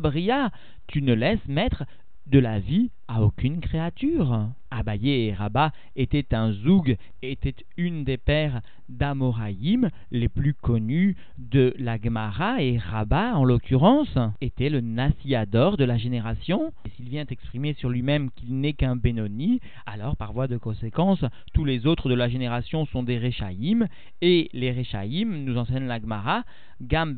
bria, 0.01 0.49
tu 0.87 1.03
ne 1.03 1.13
laisses 1.13 1.47
mettre 1.47 1.83
de 2.29 2.39
la 2.39 2.59
vie 2.59 2.91
à 3.07 3.21
aucune 3.23 3.59
créature. 3.59 4.49
Abaye 4.71 5.09
et 5.09 5.33
Rabat 5.33 5.71
étaient 5.95 6.35
un 6.35 6.51
zoug, 6.51 6.95
étaient 7.23 7.55
une 7.75 8.03
des 8.03 8.17
pères 8.17 8.61
d'Amoraïm 8.87 9.89
les 10.11 10.29
plus 10.29 10.53
connus 10.53 11.15
de 11.39 11.73
la 11.79 11.99
Gemara 11.99 12.61
et 12.61 12.77
Rabat 12.77 13.35
en 13.35 13.43
l'occurrence 13.43 14.15
était 14.41 14.69
le 14.69 14.81
Nasiador 14.81 15.75
de 15.75 15.85
la 15.85 15.97
génération. 15.97 16.71
Et 16.85 16.89
s'il 16.91 17.09
vient 17.09 17.25
exprimer 17.25 17.73
sur 17.73 17.89
lui-même 17.89 18.29
qu'il 18.31 18.59
n'est 18.59 18.73
qu'un 18.73 18.95
Benoni, 18.95 19.59
alors 19.87 20.15
par 20.15 20.31
voie 20.31 20.47
de 20.47 20.57
conséquence, 20.57 21.25
tous 21.55 21.65
les 21.65 21.87
autres 21.87 22.09
de 22.09 22.15
la 22.15 22.29
génération 22.29 22.85
sont 22.85 23.01
des 23.01 23.17
Rechaïm 23.17 23.87
et 24.21 24.49
les 24.53 24.71
Rechaïm, 24.71 25.45
nous 25.45 25.57
enseigne 25.57 25.87
la 25.87 25.99
Gemara, 25.99 26.43
Gam 26.81 27.15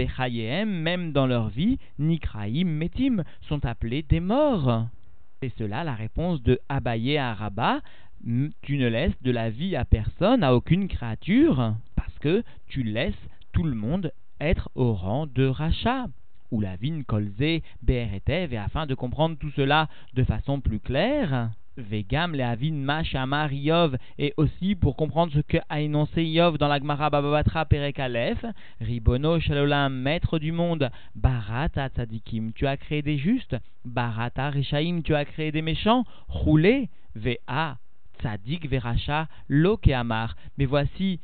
même 0.65 1.11
dans 1.11 1.27
leur 1.27 1.49
vie, 1.49 1.77
Nikraïm 1.99 2.69
Metim, 2.69 3.23
sont 3.41 3.65
appelés 3.65 4.03
des 4.03 4.21
morts. 4.21 4.87
C'est 5.43 5.57
cela 5.57 5.83
la 5.83 5.95
réponse 5.95 6.43
de 6.43 6.59
Abaye 6.69 7.17
à 7.17 7.33
Rabat. 7.33 7.81
Tu 8.61 8.77
ne 8.77 8.87
laisses 8.87 9.19
de 9.23 9.31
la 9.31 9.49
vie 9.49 9.75
à 9.75 9.85
personne, 9.85 10.43
à 10.43 10.53
aucune 10.53 10.87
créature, 10.87 11.73
parce 11.95 12.19
que 12.19 12.43
tu 12.67 12.83
laisses 12.83 13.15
tout 13.51 13.63
le 13.63 13.73
monde 13.73 14.13
être 14.39 14.69
au 14.75 14.93
rang 14.93 15.25
de 15.25 15.47
rachat. 15.47 16.05
Ou 16.51 16.61
la 16.61 16.75
vigne 16.75 17.03
colzé, 17.03 17.63
et 17.87 18.57
afin 18.57 18.85
de 18.85 18.93
comprendre 18.93 19.35
tout 19.35 19.49
cela 19.55 19.89
de 20.13 20.23
façon 20.23 20.61
plus 20.61 20.79
claire, 20.79 21.49
Vegam 21.77 22.33
leavin 22.35 22.73
mashamar 22.73 23.51
Yov, 23.53 23.97
et 24.17 24.33
aussi 24.37 24.75
pour 24.75 24.95
comprendre 24.95 25.31
ce 25.33 25.39
que 25.39 25.57
a 25.69 25.81
énoncé 25.81 26.23
Yov 26.23 26.57
dans 26.57 26.67
la 26.67 26.79
Gemara 26.79 27.09
Bababatra 27.09 27.65
Perek 27.65 27.99
Aleph, 27.99 28.45
Ribono 28.79 29.39
Shalolam, 29.39 29.93
maître 29.93 30.37
du 30.37 30.51
monde, 30.51 30.89
Barata 31.15 31.89
Tzadikim, 31.89 32.51
tu 32.53 32.67
as 32.67 32.77
créé 32.77 33.01
des 33.01 33.17
justes, 33.17 33.55
Barata 33.85 34.49
Rishaim, 34.49 35.01
tu 35.01 35.15
as 35.15 35.25
créé 35.25 35.51
des 35.51 35.61
méchants, 35.61 36.05
Roulé, 36.27 36.89
Vea, 37.15 37.77
Tzadik 38.19 38.69
Veracha, 38.69 39.27
Lokeamar. 39.47 40.35
Mais 40.57 40.65
voici 40.65 41.19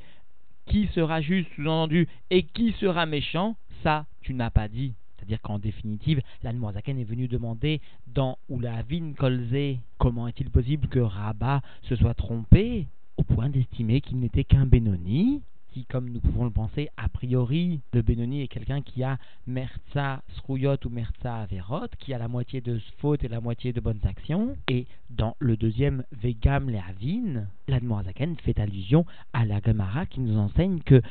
qui 0.66 0.88
sera 0.88 1.22
juste, 1.22 1.50
sous-entendu, 1.56 2.08
et 2.30 2.44
qui 2.44 2.74
sera 2.74 3.06
méchant, 3.06 3.56
ça 3.84 4.06
tu 4.22 4.34
n'as 4.34 4.50
pas 4.50 4.68
dit. 4.68 4.94
C'est-à-dire 5.28 5.42
qu'en 5.42 5.60
définitive, 5.60 6.22
l'Anmoazaken 6.42 6.98
est 7.00 7.04
venu 7.04 7.28
demander 7.28 7.82
dans 8.08 8.38
Oulavin 8.48 9.12
Kolze 9.12 9.78
comment 9.98 10.30
est-il 10.30 10.50
possible 10.50 10.88
que 10.88 11.00
Rabat 11.00 11.62
se 11.84 11.98
soit 11.98 12.14
trompé 12.14 12.88
au 13.18 13.24
point 13.24 13.50
d'estimer 13.50 14.00
qu'il 14.00 14.20
n'était 14.20 14.46
qu'un 14.46 14.66
Benoni 14.66 15.42
qui, 15.74 15.86
comme 15.86 16.10
nous 16.10 16.22
pouvons 16.22 16.46
le 16.46 16.50
penser, 16.50 16.90
a 16.96 17.10
priori, 17.10 17.82
le 17.94 18.02
Benoni 18.02 18.42
est 18.42 18.48
quelqu'un 18.48 18.82
qui 18.82 19.04
a 19.04 19.18
Merza 19.46 20.24
Srouyot 20.38 20.78
ou 20.86 20.90
Merza 20.90 21.42
Averot, 21.42 21.90
qui 22.00 22.14
a 22.14 22.18
la 22.18 22.28
moitié 22.28 22.62
de 22.62 22.80
fautes 23.00 23.24
et 23.24 23.28
la 23.28 23.42
moitié 23.42 23.74
de 23.74 23.82
bonnes 23.82 24.00
actions. 24.06 24.56
Et 24.70 24.88
dans 25.10 25.36
le 25.40 25.58
deuxième 25.58 26.04
Vegam 26.14 26.70
Lehavin, 26.70 27.48
l'Admorazaken 27.68 28.38
fait 28.38 28.60
allusion 28.60 29.06
à 29.34 29.46
la 29.46 29.60
Gemara 29.60 30.06
qui 30.06 30.22
nous 30.22 30.38
enseigne 30.38 30.80
que 30.80 31.02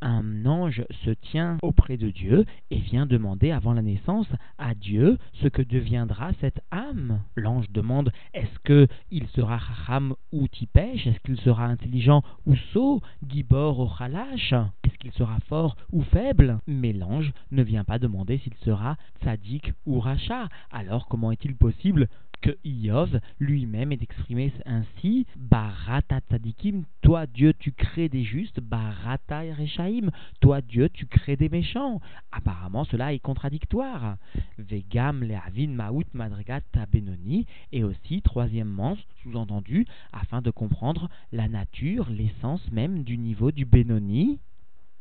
un 0.00 0.46
ange 0.46 0.84
se 1.04 1.10
tient 1.10 1.58
auprès 1.62 1.96
de 1.96 2.10
Dieu 2.10 2.44
et 2.70 2.78
vient 2.78 3.06
demander 3.06 3.50
avant 3.50 3.72
la 3.72 3.82
naissance 3.82 4.28
à 4.58 4.74
Dieu 4.74 5.18
ce 5.34 5.48
que 5.48 5.62
deviendra 5.62 6.30
cette 6.40 6.60
âme. 6.70 7.20
L'ange 7.36 7.70
demande 7.70 8.12
est-ce 8.34 8.58
que 8.64 8.86
il 9.10 9.26
sera 9.28 9.56
ram 9.56 10.14
ou 10.32 10.48
tipèche 10.48 11.06
Est-ce 11.06 11.20
qu'il 11.20 11.40
sera 11.40 11.64
intelligent 11.64 12.22
ou 12.46 12.54
sot? 12.72 13.00
Gibor 13.28 13.80
ou 13.80 13.88
khalash? 13.88 14.52
Est-ce 14.84 14.98
qu'il 14.98 15.12
sera 15.12 15.38
fort 15.48 15.76
ou 15.92 16.02
faible? 16.02 16.58
Mais 16.66 16.92
l'ange 16.92 17.32
ne 17.50 17.62
vient 17.62 17.84
pas 17.84 17.98
demander 17.98 18.38
s'il 18.38 18.54
sera 18.64 18.96
tzaddik 19.22 19.72
ou 19.86 20.00
rachat. 20.00 20.48
Alors 20.70 21.08
comment 21.08 21.32
est-il 21.32 21.56
possible 21.56 22.08
que 22.40 22.56
Iov 22.64 23.20
lui-même 23.38 23.92
est 23.92 24.02
exprimé 24.02 24.52
ainsi 24.64 25.26
Barata 25.36 26.20
tzadikim, 26.20 26.84
toi 27.02 27.26
Dieu 27.26 27.52
tu 27.58 27.72
crées 27.72 28.08
des 28.08 28.24
justes, 28.24 28.60
Barata 28.60 29.40
rechaim, 29.58 30.10
toi 30.40 30.60
Dieu 30.60 30.88
tu 30.88 31.06
crées 31.06 31.36
des 31.36 31.48
méchants. 31.48 32.00
Apparemment 32.32 32.84
cela 32.84 33.12
est 33.12 33.18
contradictoire. 33.18 34.16
Vegam 34.58 35.22
leavin 35.22 35.68
maout 35.68 36.06
madrigat 36.14 36.60
benoni, 36.92 37.46
et 37.72 37.84
aussi 37.84 38.22
troisièmement 38.22 38.96
sous-entendu 39.22 39.86
afin 40.12 40.42
de 40.42 40.50
comprendre 40.50 41.08
la 41.32 41.48
nature, 41.48 42.08
l'essence 42.10 42.70
même 42.72 43.04
du 43.04 43.18
niveau 43.18 43.52
du 43.52 43.64
benoni. 43.64 44.38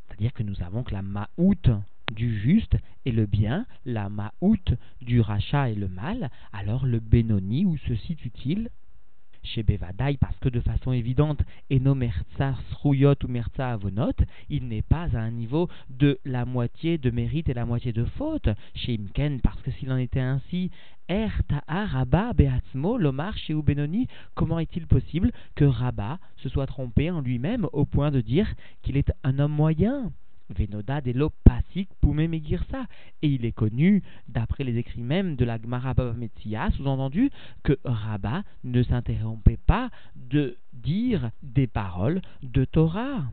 C'est-à-dire 0.08 0.34
que 0.34 0.44
nous 0.44 0.62
avons 0.64 0.84
que 0.84 0.94
la 0.94 1.02
maout 1.02 1.70
du 2.14 2.40
juste 2.40 2.78
et 3.06 3.12
le 3.12 3.26
bien, 3.26 3.66
la 3.86 4.10
ma'out 4.10 4.76
du 5.02 5.22
rachat 5.22 5.70
et 5.70 5.76
le 5.76 5.88
mal, 5.88 6.30
alors 6.54 6.86
le 6.86 7.00
Benoni, 7.00 7.66
où 7.66 7.78
se 7.78 7.96
situe-t-il? 7.96 8.70
Chez 9.44 9.64
Bevadaï, 9.64 10.18
parce 10.18 10.38
que 10.40 10.50
de 10.50 10.60
façon 10.60 10.92
évidente, 10.92 11.40
Eno 11.72 11.96
Merza 11.96 12.56
Srouyot 12.72 13.16
ou 13.24 13.28
Merza 13.28 13.72
Avonot, 13.72 14.12
il 14.50 14.68
n'est 14.68 14.82
pas 14.82 15.08
à 15.14 15.20
un 15.20 15.32
niveau 15.32 15.70
de 15.90 16.20
la 16.26 16.44
moitié 16.44 16.98
de 16.98 17.12
mérite 17.12 17.48
et 17.48 17.54
la 17.54 17.66
moitié 17.66 17.94
de 17.94 18.04
faute. 18.04 18.50
Chez 18.76 18.96
Imken, 19.00 19.40
parce 19.40 19.62
que 19.62 19.72
s'il 19.72 19.92
en 19.92 19.98
était 19.98 20.20
ainsi, 20.20 20.70
Er 21.08 21.30
Rabba 21.68 22.34
Beatzmo 22.34 22.98
Lomar 22.98 23.38
chez 23.38 23.54
Benoni, 23.54 24.08
comment 24.36 24.60
est-il 24.60 24.86
possible 24.86 25.32
que 25.56 25.64
Rabba 25.64 26.20
se 26.38 26.50
soit 26.50 26.68
trompé 26.68 27.10
en 27.10 27.22
lui-même 27.22 27.68
au 27.72 27.86
point 27.86 28.12
de 28.12 28.20
dire 28.20 28.54
qu'il 28.82 28.98
est 28.98 29.14
un 29.24 29.40
homme 29.40 29.54
moyen? 29.54 30.12
Venoda 30.50 31.02
de 31.02 31.28
Pasik 31.44 31.90
Poumé 32.02 32.28
Megirsa. 32.28 32.86
Et 33.22 33.30
il 33.30 33.46
est 33.46 33.52
connu, 33.52 34.04
d'après 34.28 34.64
les 34.64 34.78
écrits 34.78 35.02
même 35.02 35.36
de 35.36 35.46
la 35.46 35.60
Gemara 35.62 35.94
Metzia, 36.16 36.72
sous-entendu 36.72 37.30
que 37.64 37.78
Rabat 37.84 38.44
ne 38.64 38.84
s'interrompait 38.84 39.60
pas 39.66 39.90
de 40.16 40.58
dire 40.74 41.32
des 41.44 41.68
paroles 41.68 42.22
de 42.44 42.66
Torah. 42.66 43.24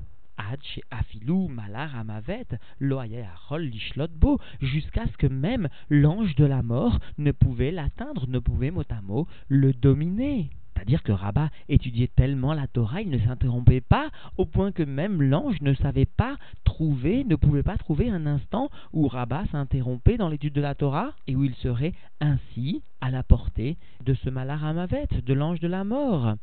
Afilou 0.90 1.48
Malar 1.48 1.96
Amavet, 1.96 2.46
Lishlotbo, 2.80 4.40
jusqu'à 4.60 5.06
ce 5.06 5.16
que 5.16 5.26
même 5.26 5.68
l'ange 5.88 6.34
de 6.34 6.44
la 6.44 6.62
mort 6.62 6.98
ne 7.18 7.30
pouvait 7.32 7.70
l'atteindre, 7.70 8.26
ne 8.28 8.40
pouvait 8.40 8.70
mot 8.70 8.82
à 8.90 9.00
mot 9.00 9.28
le 9.48 9.72
dominer. 9.72 10.50
C'est-à-dire 10.84 11.02
que 11.02 11.12
Rabat 11.12 11.48
étudiait 11.70 12.10
tellement 12.14 12.52
la 12.52 12.66
Torah, 12.66 13.00
il 13.00 13.08
ne 13.08 13.18
s'interrompait 13.18 13.80
pas, 13.80 14.10
au 14.36 14.44
point 14.44 14.70
que 14.70 14.82
même 14.82 15.22
l'ange 15.22 15.62
ne 15.62 15.72
savait 15.72 16.04
pas 16.04 16.36
trouver, 16.64 17.24
ne 17.24 17.36
pouvait 17.36 17.62
pas 17.62 17.78
trouver 17.78 18.10
un 18.10 18.26
instant 18.26 18.68
où 18.92 19.08
Rabat 19.08 19.46
s'interrompait 19.46 20.18
dans 20.18 20.28
l'étude 20.28 20.52
de 20.52 20.60
la 20.60 20.74
Torah 20.74 21.14
et 21.26 21.36
où 21.36 21.44
il 21.44 21.54
serait 21.54 21.94
ainsi 22.20 22.82
à 23.00 23.10
la 23.10 23.22
portée 23.22 23.78
de 24.04 24.12
ce 24.12 24.28
Malaramavet, 24.28 25.08
de 25.24 25.32
l'ange 25.32 25.60
de 25.60 25.68
la 25.68 25.84
mort. 25.84 26.34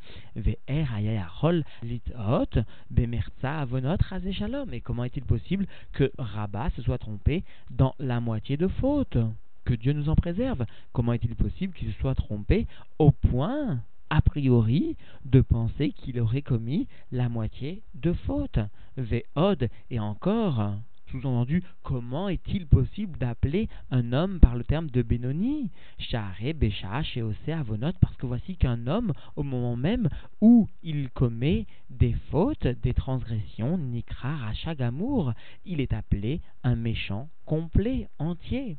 Et 4.73 4.81
comment 4.81 5.03
est-il 5.03 5.23
possible 5.23 5.67
que 5.93 6.11
Rabat 6.17 6.71
se 6.71 6.81
soit 6.81 6.97
trompé 6.97 7.43
dans 7.69 7.93
la 7.99 8.19
moitié 8.19 8.57
de 8.57 8.67
faute? 8.67 9.19
Que 9.65 9.75
Dieu 9.75 9.93
nous 9.93 10.09
en 10.09 10.15
préserve. 10.15 10.65
Comment 10.93 11.13
est-il 11.13 11.35
possible 11.35 11.75
qu'il 11.75 11.93
se 11.93 11.99
soit 11.99 12.15
trompé 12.15 12.65
au 12.97 13.11
point 13.11 13.79
a 14.11 14.21
priori 14.21 14.97
de 15.23 15.39
penser 15.39 15.93
qu'il 15.93 16.19
aurait 16.19 16.41
commis 16.41 16.87
la 17.11 17.29
moitié 17.29 17.81
de 17.95 18.11
faute. 18.11 18.59
Ve'od, 18.97 19.69
et 19.89 19.99
encore, 20.01 20.73
sous-entendu, 21.09 21.63
comment 21.81 22.27
est-il 22.27 22.67
possible 22.67 23.17
d'appeler 23.17 23.69
un 23.89 24.11
homme 24.11 24.41
par 24.41 24.57
le 24.57 24.65
terme 24.65 24.89
de 24.89 25.01
Benoni? 25.01 25.69
Share, 25.97 26.53
Bécha, 26.53 27.01
Sheosé, 27.03 27.53
Avonot, 27.53 27.93
parce 28.01 28.17
que 28.17 28.25
voici 28.25 28.57
qu'un 28.57 28.85
homme, 28.85 29.13
au 29.37 29.43
moment 29.43 29.77
même 29.77 30.09
où 30.41 30.67
il 30.83 31.09
commet 31.11 31.65
des 31.89 32.13
fautes, 32.31 32.67
des 32.67 32.93
transgressions, 32.93 33.77
Nikra, 33.77 34.35
Racha, 34.35 34.75
Gamour, 34.75 35.31
il 35.65 35.79
est 35.79 35.93
appelé 35.93 36.41
un 36.63 36.75
méchant 36.75 37.29
complet, 37.45 38.09
entier. 38.19 38.77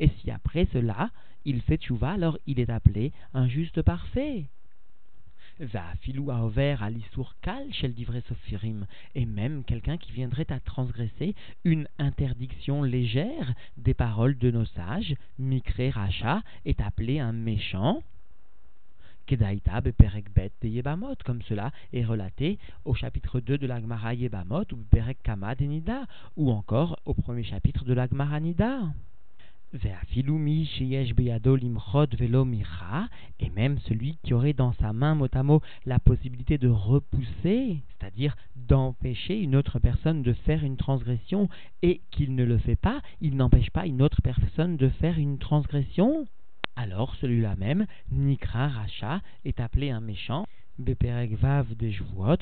Et 0.00 0.08
si 0.20 0.30
après 0.30 0.66
cela, 0.72 1.10
il 1.44 1.62
fait 1.62 1.76
tchouva, 1.76 2.12
alors 2.12 2.38
il 2.46 2.60
est 2.60 2.70
appelé 2.70 3.12
un 3.34 3.48
juste 3.48 3.82
parfait. 3.82 4.46
À 5.60 5.94
kal 7.42 7.72
shel 7.72 7.94
et 9.14 9.26
même 9.26 9.64
quelqu'un 9.64 9.96
qui 9.96 10.12
viendrait 10.12 10.52
à 10.52 10.60
transgresser 10.60 11.34
une 11.64 11.88
interdiction 11.98 12.84
légère 12.84 13.54
des 13.76 13.94
paroles 13.94 14.38
de 14.38 14.52
nos 14.52 14.66
sages, 14.66 15.16
Mikre 15.38 15.90
Racha, 15.92 16.42
est 16.64 16.80
appelé 16.80 17.18
un 17.18 17.32
méchant, 17.32 18.02
Kedaïta 19.28 19.82
Beperek 19.82 20.32
Bet 20.34 20.52
de 20.62 20.68
Yebamot, 20.68 21.16
comme 21.22 21.42
cela 21.42 21.70
est 21.92 22.04
relaté 22.04 22.58
au 22.86 22.94
chapitre 22.94 23.40
2 23.40 23.58
de 23.58 23.66
l'Agmara 23.66 24.14
Yebamot 24.14 24.64
ou 24.72 24.76
Beperek 24.76 25.18
Kama 25.22 25.54
de 25.54 25.66
Nida, 25.66 26.06
ou 26.38 26.50
encore 26.50 26.98
au 27.04 27.12
premier 27.12 27.44
chapitre 27.44 27.84
de 27.84 27.92
l'Agmara 27.92 28.40
Nida 28.40 28.80
et 33.40 33.50
même 33.50 33.78
celui 33.80 34.16
qui 34.22 34.32
aurait 34.32 34.54
dans 34.54 34.72
sa 34.80 34.94
main 34.94 35.14
mot 35.14 35.60
la 35.84 35.98
possibilité 35.98 36.56
de 36.56 36.68
repousser, 36.68 37.82
c'est-à-dire 37.88 38.34
d'empêcher 38.56 39.38
une 39.38 39.56
autre 39.56 39.78
personne 39.78 40.22
de 40.22 40.32
faire 40.32 40.64
une 40.64 40.78
transgression 40.78 41.50
et 41.82 42.00
qu'il 42.10 42.34
ne 42.34 42.44
le 42.44 42.56
fait 42.56 42.76
pas, 42.76 43.02
il 43.20 43.36
n'empêche 43.36 43.70
pas 43.70 43.84
une 43.84 44.00
autre 44.00 44.22
personne 44.22 44.78
de 44.78 44.88
faire 44.88 45.18
une 45.18 45.36
transgression. 45.36 46.26
Alors 46.80 47.16
celui-là 47.16 47.56
même, 47.56 47.86
Nikra 48.12 48.68
Racha, 48.68 49.20
est 49.44 49.58
appelé 49.58 49.90
un 49.90 49.98
méchant. 49.98 50.46
Beperek 50.78 51.34
Vav 51.34 51.74
de 51.74 51.90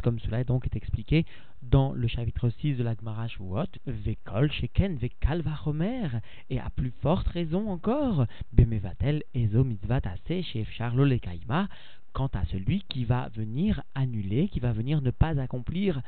comme 0.03 0.19
cela 0.19 0.45
donc 0.45 0.67
est 0.67 0.77
expliqué 0.77 1.25
dans 1.63 1.95
le 1.95 2.07
chapitre 2.07 2.51
6 2.51 2.75
de 2.75 2.83
la 2.83 2.95
Gemara 2.95 3.29
Shvuot, 3.29 3.65
Vekol 3.87 4.53
Sheken 4.53 4.97
Vekal 4.99 5.41
Vachomer, 5.41 6.21
et 6.51 6.61
à 6.61 6.69
plus 6.69 6.93
forte 7.01 7.27
raison 7.29 7.71
encore, 7.71 8.27
Bemevatel 8.53 9.23
Ezo 9.33 9.65
Mitzvat 9.65 10.03
Ase 10.05 10.43
Shef 10.43 10.71
Charlo 10.71 11.07
Lekaima, 11.07 11.69
quant 12.13 12.31
à 12.35 12.45
celui 12.53 12.83
qui 12.91 13.07
va 13.07 13.31
venir 13.35 13.83
annuler, 13.95 14.49
qui 14.49 14.61
va 14.61 14.73
venir 14.73 15.01
ne 15.01 15.13
pas 15.13 15.41
accomplir 15.41 16.03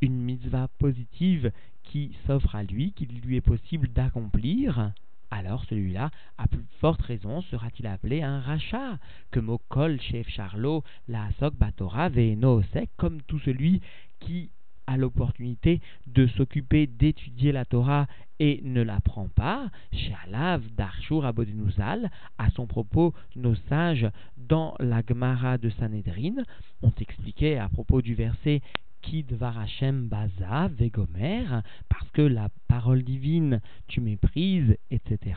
une 0.00 0.22
mitzvah 0.22 0.68
positive 0.78 1.52
qui 1.82 2.16
s'offre 2.26 2.56
à 2.56 2.62
lui, 2.62 2.92
qu'il 2.92 3.20
lui 3.20 3.36
est 3.36 3.42
possible 3.42 3.88
d'accomplir 3.88 4.94
alors 5.30 5.64
celui-là, 5.66 6.10
à 6.38 6.46
plus 6.48 6.64
forte 6.80 7.02
raison, 7.02 7.42
sera-t-il 7.42 7.86
appelé 7.86 8.22
un 8.22 8.40
rachat, 8.40 8.98
que 9.30 9.40
Mokol, 9.40 10.00
chef 10.00 10.28
Charlot, 10.28 10.84
la 11.08 11.24
Asok 11.24 11.54
Batora, 11.54 12.08
Veno 12.08 12.58
Osek, 12.60 12.90
comme 12.96 13.22
tout 13.22 13.38
celui 13.40 13.80
qui 14.20 14.50
a 14.86 14.96
l'opportunité 14.96 15.80
de 16.06 16.26
s'occuper 16.26 16.86
d'étudier 16.86 17.52
la 17.52 17.64
Torah 17.64 18.06
et 18.38 18.60
ne 18.64 18.82
la 18.82 19.00
prend 19.00 19.28
pas, 19.28 19.70
Shalav 19.92 20.62
Darshur 20.76 21.24
Abodinuzal, 21.24 22.10
à 22.38 22.50
son 22.50 22.66
propos, 22.66 23.14
nos 23.36 23.54
sages 23.68 24.08
dans 24.36 24.74
la 24.80 25.02
Gemara 25.06 25.58
de 25.58 25.70
Sanhedrin 25.70 26.42
ont 26.82 26.92
expliqué 27.00 27.58
à 27.58 27.68
propos 27.68 28.02
du 28.02 28.14
verset 28.14 28.60
Kid 29.04 29.34
Varachem 29.34 30.08
Baza 30.08 30.68
Vegomer, 30.68 31.44
parce 31.90 32.10
que 32.12 32.22
la 32.22 32.48
parole 32.68 33.02
divine 33.02 33.60
tu 33.86 34.00
méprises, 34.00 34.76
etc. 34.90 35.36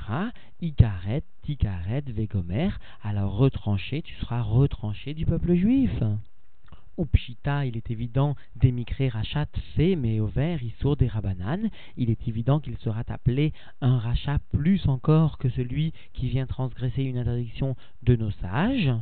Ikaret, 0.62 1.24
Tikaret, 1.44 2.04
Vegomer, 2.08 2.70
alors 3.04 3.36
retranché, 3.36 4.02
tu 4.02 4.16
seras 4.16 4.42
retranché 4.42 5.14
du 5.14 5.26
peuple 5.26 5.56
juif. 5.56 5.92
Ou 6.96 7.06
Pshita, 7.06 7.66
il 7.66 7.76
est 7.76 7.92
évident 7.92 8.36
d'émigrer 8.56 9.10
Rachat 9.10 9.48
fait, 9.76 9.98
mais 9.98 10.22
au 10.22 10.28
vert, 10.28 10.64
Issour 10.64 10.96
des 10.96 11.08
Rabanan, 11.08 11.70
il 11.98 12.10
est 12.10 12.28
évident 12.28 12.62
qu'il 12.62 12.78
sera 12.78 13.04
appelé 13.08 13.52
un 13.82 14.00
rachat 14.00 14.40
plus 14.54 14.88
encore 14.88 15.38
que 15.38 15.50
celui 15.50 15.92
qui 16.14 16.30
vient 16.30 16.48
transgresser 16.48 17.04
une 17.04 17.18
interdiction 17.18 17.76
de 18.04 18.16
nos 18.16 18.32
sages 18.32 18.94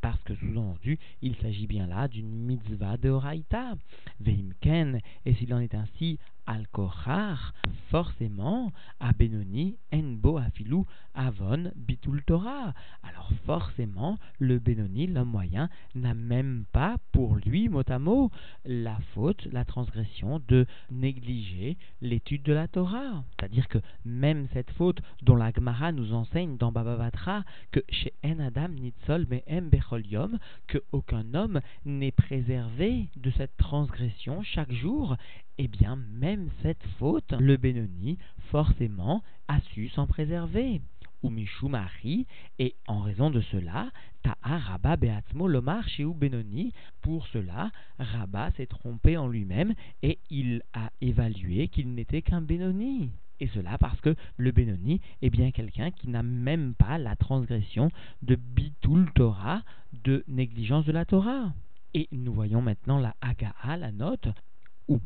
parce 0.00 0.22
que 0.24 0.34
sous-entendu, 0.34 0.98
il 1.22 1.36
s'agit 1.36 1.66
bien 1.66 1.86
là 1.86 2.08
d'une 2.08 2.28
mitzvah 2.28 2.96
de 2.96 3.10
Horaïta. 3.10 3.74
Veimken, 4.20 5.00
et 5.24 5.34
s'il 5.34 5.52
en 5.54 5.60
est 5.60 5.74
ainsi, 5.74 6.18
al 6.48 6.66
forcément, 7.90 8.72
Abenoni, 9.00 9.76
Enbo 9.92 10.38
Afilou, 10.38 10.86
Avon, 11.14 11.70
Bitul 11.76 12.22
Torah. 12.24 12.72
Alors 13.02 13.30
forcément, 13.44 14.18
le 14.38 14.58
Benoni, 14.58 15.06
l'homme 15.06 15.28
moyen, 15.28 15.68
n'a 15.94 16.14
même 16.14 16.64
pas 16.72 16.96
pour 17.12 17.36
lui, 17.36 17.68
mot 17.68 17.82
à 17.86 17.98
mot, 17.98 18.30
la 18.64 18.98
faute, 19.14 19.46
la 19.52 19.64
transgression 19.66 20.40
de 20.48 20.66
négliger 20.90 21.76
l'étude 22.00 22.42
de 22.44 22.52
la 22.54 22.66
Torah. 22.66 23.24
C'est-à-dire 23.30 23.68
que 23.68 23.78
même 24.06 24.48
cette 24.54 24.70
faute 24.70 25.00
dont 25.22 25.36
la 25.36 25.52
Gemara 25.52 25.92
nous 25.92 26.14
enseigne 26.14 26.56
dans 26.56 26.72
Baba 26.72 26.96
Batra 26.96 27.44
que 27.72 27.80
chez 27.90 28.14
En 28.24 28.38
Adam 28.38 28.68
Nitzol 28.68 29.26
Mehem 29.28 29.68
Becholium, 29.68 30.38
que 30.66 30.78
aucun 30.92 31.34
homme 31.34 31.60
n'est 31.84 32.12
préservé 32.12 33.08
de 33.16 33.30
cette 33.32 33.56
transgression 33.58 34.42
chaque 34.42 34.72
jour, 34.72 35.16
eh 35.58 35.66
bien, 35.66 35.96
même 35.96 36.37
cette 36.62 36.82
faute, 36.98 37.32
le 37.38 37.56
Benoni, 37.56 38.18
forcément, 38.50 39.22
a 39.48 39.60
su 39.60 39.88
s'en 39.88 40.06
préserver. 40.06 40.80
Ou 41.24 41.30
Mishumari, 41.30 42.26
et 42.60 42.76
en 42.86 43.00
raison 43.00 43.30
de 43.30 43.40
cela, 43.40 43.90
Ta'a 44.22 44.58
Rabba 44.58 44.96
Beatzmo 44.96 45.48
Lomar 45.48 45.84
ou 45.98 46.14
Benoni, 46.14 46.72
pour 47.02 47.26
cela, 47.28 47.72
Rabba 47.98 48.52
s'est 48.52 48.66
trompé 48.66 49.16
en 49.16 49.26
lui-même 49.26 49.74
et 50.02 50.18
il 50.30 50.62
a 50.74 50.92
évalué 51.00 51.66
qu'il 51.68 51.92
n'était 51.92 52.22
qu'un 52.22 52.40
Benoni. 52.40 53.10
Et 53.40 53.48
cela 53.48 53.78
parce 53.78 54.00
que 54.00 54.14
le 54.36 54.52
Benoni 54.52 55.00
est 55.22 55.30
bien 55.30 55.50
quelqu'un 55.50 55.90
qui 55.90 56.08
n'a 56.08 56.22
même 56.22 56.74
pas 56.74 56.98
la 56.98 57.16
transgression 57.16 57.90
de 58.22 58.34
Bitul 58.36 59.10
Torah, 59.14 59.62
de 60.04 60.24
négligence 60.28 60.84
de 60.86 60.92
la 60.92 61.04
Torah. 61.04 61.52
Et 61.94 62.08
nous 62.12 62.32
voyons 62.32 62.62
maintenant 62.62 62.98
la 62.98 63.14
Haga'a, 63.20 63.76
la 63.76 63.92
note, 63.92 64.28
ou 64.88 64.98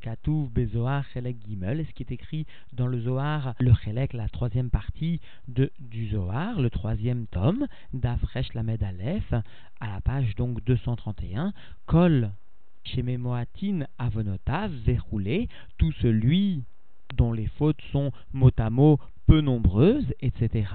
Katuv 0.00 0.48
Bezoar 0.50 1.04
Chelek 1.12 1.36
Gimel, 1.46 1.84
ce 1.86 1.92
qui 1.92 2.04
est 2.04 2.12
écrit 2.12 2.46
dans 2.72 2.86
le 2.86 3.00
Zohar, 3.00 3.54
le 3.58 3.72
Chelek, 3.74 4.12
la 4.12 4.28
troisième 4.28 4.70
partie 4.70 5.20
de, 5.48 5.70
du 5.80 6.08
Zohar, 6.08 6.60
le 6.60 6.70
troisième 6.70 7.26
tome, 7.26 7.66
d'Afresh 7.92 8.54
Lamed 8.54 8.82
Aleph, 8.82 9.32
à 9.80 9.92
la 9.92 10.00
page 10.00 10.34
donc 10.36 10.62
231, 10.64 11.52
Kol 11.86 12.30
Shememoatin 12.84 13.86
Avonotav 13.98 14.70
Verroulé, 14.84 15.48
tout 15.78 15.92
celui 16.00 16.62
dont 17.14 17.32
les 17.32 17.46
fautes 17.46 17.80
sont 17.92 18.12
mot 18.32 18.50
à 18.56 18.70
mot 18.70 18.98
peu 19.26 19.40
nombreuses, 19.40 20.12
etc. 20.20 20.66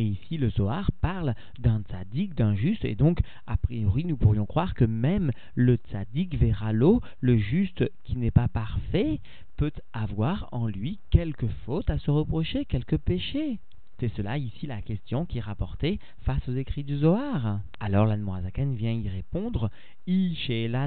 Et 0.00 0.04
ici, 0.04 0.38
le 0.38 0.48
Zohar 0.50 0.92
parle 1.00 1.34
d'un 1.58 1.82
tzaddik, 1.82 2.34
d'un 2.34 2.54
juste, 2.54 2.84
et 2.84 2.94
donc, 2.94 3.18
a 3.48 3.56
priori, 3.56 4.04
nous 4.04 4.16
pourrions 4.16 4.46
croire 4.46 4.74
que 4.74 4.84
même 4.84 5.32
le 5.56 5.74
tzaddik 5.74 6.36
verra 6.36 6.72
l'eau, 6.72 7.00
le 7.20 7.36
juste 7.36 7.84
qui 8.04 8.16
n'est 8.16 8.30
pas 8.30 8.46
parfait, 8.46 9.20
peut 9.56 9.72
avoir 9.92 10.48
en 10.52 10.68
lui 10.68 11.00
quelques 11.10 11.48
fautes 11.66 11.90
à 11.90 11.98
se 11.98 12.12
reprocher, 12.12 12.64
quelques 12.64 12.96
péchés. 12.96 13.58
C'est 14.00 14.14
cela 14.14 14.38
ici 14.38 14.68
la 14.68 14.80
question 14.80 15.26
qui 15.26 15.38
est 15.38 15.40
rapportée 15.40 15.98
face 16.20 16.48
aux 16.48 16.54
écrits 16.54 16.84
du 16.84 16.98
Zohar. 16.98 17.58
Alors 17.80 18.06
l'Anmoazaken 18.06 18.76
vient 18.76 18.92
y 18.92 19.08
répondre 19.08 19.70
I 20.06 20.36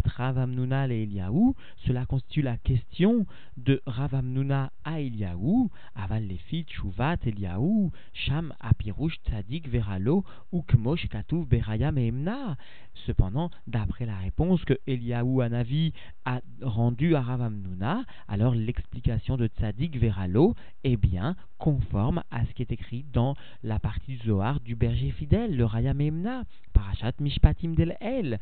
Ravamnuna 0.06 0.88
le 0.88 0.95
Eliaou, 0.95 1.56
cela 1.86 2.06
constitue 2.06 2.41
la 2.41 2.58
question 2.58 3.26
de 3.58 3.82
Ravamnuna 3.86 4.71
à 4.86 5.02
Eliaou, 5.02 5.69
Aval 5.93 6.28
Eliaou, 7.26 7.91
Sham 8.13 8.54
Apirush 8.62 9.19
Tzadik 9.28 9.67
Veralo, 9.67 10.24
ou 10.54 10.63
Kmosh 10.63 11.08
Katuv 11.10 11.45
Beraya 11.45 11.91
Mehemna. 11.91 12.56
Cependant, 13.06 13.52
d'après 13.67 14.06
la 14.06 14.17
réponse 14.17 14.63
que 14.63 14.80
Eliaou 14.88 15.41
Anavi 15.41 15.93
a 16.26 16.39
rendue 16.62 17.15
à 17.15 17.21
Ravamnuna, 17.21 18.06
alors 18.28 18.56
l'explication 18.56 19.38
de 19.38 19.47
Tzadik 19.47 19.97
Veralo 19.97 20.56
est 20.84 20.97
bien 20.97 21.36
conforme 21.58 22.24
à 22.32 22.45
ce 22.45 22.54
qui 22.54 22.63
est 22.63 22.71
écrit 22.71 23.01
dans 23.14 23.36
la 23.64 23.80
partie 23.80 24.18
du 24.18 24.28
Zohar 24.28 24.60
du 24.60 24.76
berger 24.76 25.12
fidèle, 25.12 25.56
le 25.56 25.66
Raya 25.66 25.94
Memna, 25.94 26.44
Parashat 26.74 27.14
Mishpatim 27.20 27.74
del 27.76 27.98
El, 28.00 28.40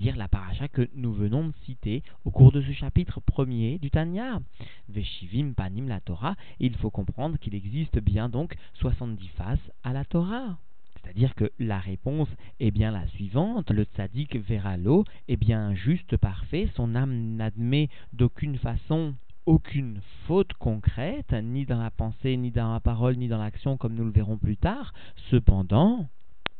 dire 0.00 0.16
la 0.16 0.28
paracha 0.28 0.66
que 0.68 0.88
nous 0.94 1.12
venons 1.12 1.48
de 1.48 1.54
citer 1.66 2.02
au 2.24 2.30
cours 2.30 2.52
de 2.52 2.62
ce 2.62 2.72
chapitre 2.72 3.20
premier 3.20 3.78
du 3.78 3.90
Tanya. 3.90 4.40
Veshivim 4.88 5.52
panim 5.52 5.88
la 5.88 6.00
Torah, 6.00 6.36
il 6.58 6.74
faut 6.76 6.90
comprendre 6.90 7.38
qu'il 7.38 7.54
existe 7.54 7.98
bien 7.98 8.30
donc 8.30 8.54
70 8.74 9.28
faces 9.28 9.70
à 9.84 9.92
la 9.92 10.06
Torah. 10.06 10.56
C'est-à-dire 10.94 11.34
que 11.34 11.50
la 11.58 11.78
réponse 11.78 12.28
est 12.60 12.70
bien 12.70 12.90
la 12.90 13.06
suivante, 13.08 13.70
le 13.70 13.84
tzaddik 13.84 14.36
verra 14.36 14.76
l'eau, 14.76 15.04
est 15.28 15.36
bien 15.36 15.74
juste 15.74 16.16
parfait, 16.16 16.68
son 16.74 16.94
âme 16.94 17.36
n'admet 17.36 17.88
d'aucune 18.12 18.58
façon 18.58 19.14
aucune 19.50 20.00
faute 20.28 20.52
concrète, 20.52 21.32
ni 21.32 21.66
dans 21.66 21.82
la 21.82 21.90
pensée, 21.90 22.36
ni 22.36 22.52
dans 22.52 22.72
la 22.72 22.78
parole, 22.78 23.16
ni 23.16 23.26
dans 23.26 23.42
l'action, 23.42 23.76
comme 23.76 23.94
nous 23.94 24.04
le 24.04 24.12
verrons 24.12 24.36
plus 24.38 24.56
tard. 24.56 24.92
Cependant, 25.28 26.06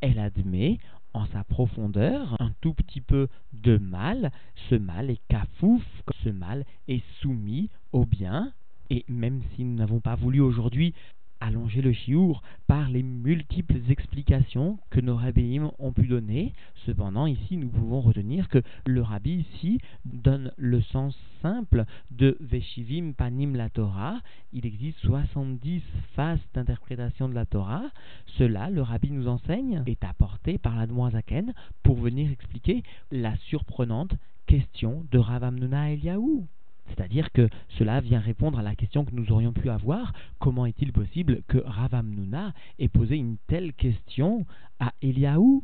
elle 0.01 0.19
admet 0.19 0.79
en 1.15 1.25
sa 1.27 1.45
profondeur 1.45 2.35
un 2.41 2.51
tout 2.61 2.75
petit 2.75 3.01
peu 3.01 3.29
de 3.53 3.79
mal. 3.79 4.33
Ce 4.69 4.75
mal 4.75 5.09
est 5.09 5.21
cafouf, 5.29 5.85
ce 6.25 6.31
mal 6.31 6.65
est 6.89 7.05
soumis 7.21 7.71
au 7.93 8.05
bien. 8.05 8.53
Et 8.91 9.05
même 9.07 9.41
si 9.55 9.65
nous 9.65 9.77
n'avons 9.77 10.01
pas 10.01 10.17
voulu 10.17 10.41
aujourd'hui 10.41 10.93
allonger 11.41 11.83
le 11.83 11.93
chiour 11.93 12.43
par 12.67 12.89
les 12.89 13.03
multiples 13.03 13.81
explications 13.89 14.79
que 14.91 15.01
nos 15.01 15.17
rabbis 15.17 15.61
ont 15.79 15.93
pu 15.93 16.07
donner. 16.07 16.53
Cependant, 16.87 17.27
ici, 17.27 17.57
nous 17.57 17.69
pouvons 17.69 18.01
retenir 18.01 18.49
que 18.49 18.63
le 18.87 19.03
rabbi 19.03 19.47
ici 19.55 19.81
donne 20.05 20.53
le 20.57 20.81
sens 20.83 21.17
simple 21.43 21.85
de 22.11 22.37
Veshivim 22.41 23.13
Panim 23.13 23.57
la 23.57 23.71
Torah. 23.71 24.21
Il 24.53 24.67
existe 24.67 24.99
70 25.01 25.83
phases 26.15 26.41
d'interprétation 26.55 27.29
de 27.29 27.35
la 27.35 27.47
Torah. 27.47 27.91
Cela, 28.39 28.71
le 28.71 28.83
rabbi 28.83 29.11
nous 29.11 29.29
enseigne, 29.29 29.83
est 29.87 30.05
apporté 30.05 30.59
par 30.59 30.77
la 30.77 30.87
Zaken 31.11 31.53
pour 31.83 31.97
venir 31.97 32.31
expliquer 32.31 32.83
la 33.11 33.37
surprenante 33.49 34.15
question 34.47 35.05
de 35.11 35.19
Rav 35.19 35.45
Amnuna 35.45 35.93
Eliaou. 35.93 36.47
C'est-à-dire 36.91 37.33
que 37.33 37.49
cela 37.79 38.01
vient 38.01 38.21
répondre 38.21 38.59
à 38.59 38.63
la 38.63 38.75
question 38.75 39.05
que 39.05 39.15
nous 39.15 39.33
aurions 39.33 39.53
pu 39.53 39.71
avoir 39.71 40.13
comment 40.39 40.67
est-il 40.67 40.93
possible 40.93 41.43
que 41.49 41.59
Rav 41.59 41.95
Amnuna 41.95 42.53
ait 42.79 42.89
posé 42.89 43.17
une 43.17 43.37
telle 43.47 43.73
question 43.73 44.47
à 44.79 44.93
Eliaou? 45.03 45.63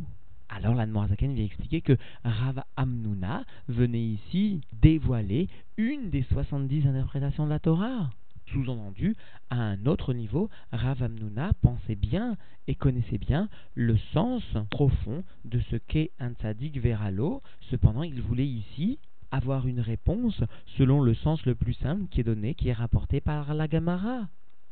Alors 0.49 0.75
la 0.75 0.87
vient 0.87 1.45
expliquer 1.45 1.81
que 1.81 1.97
Rav 2.25 2.63
Amnuna 2.77 3.45
venait 3.69 4.05
ici 4.05 4.61
dévoiler 4.81 5.49
une 5.77 6.11
des 6.11 6.23
70 6.23 6.87
interprétations 6.87 7.45
de 7.45 7.51
la 7.51 7.59
Torah. 7.59 8.11
Sous-entendu, 8.53 9.17
à 9.51 9.57
un 9.57 9.87
autre 9.87 10.15
niveau, 10.15 10.49
Rav 10.71 11.03
Amnuna 11.03 11.53
pensait 11.63 11.97
bien 11.97 12.37
et 12.69 12.77
connaissait 12.77 13.19
bien 13.19 13.49
le 13.75 13.97
sens 14.13 14.43
profond 14.71 15.25
de 15.45 15.59
ce 15.71 15.77
qu'est 15.77 16.13
un 16.21 16.31
tzaddik 16.33 16.79
veralo. 16.79 17.43
Cependant, 17.71 18.05
il 18.05 18.23
voulait 18.23 18.47
ici 18.47 19.01
avoir 19.37 19.67
une 19.67 19.81
réponse 19.81 20.43
selon 20.79 21.03
le 21.03 21.15
sens 21.15 21.45
le 21.45 21.55
plus 21.55 21.75
simple 21.75 22.07
qui 22.11 22.21
est 22.21 22.25
donné, 22.25 22.55
qui 22.55 22.69
est 22.69 22.73
rapporté 22.73 23.21
par 23.21 23.55
la 23.55 23.69
Gamara. 23.69 24.29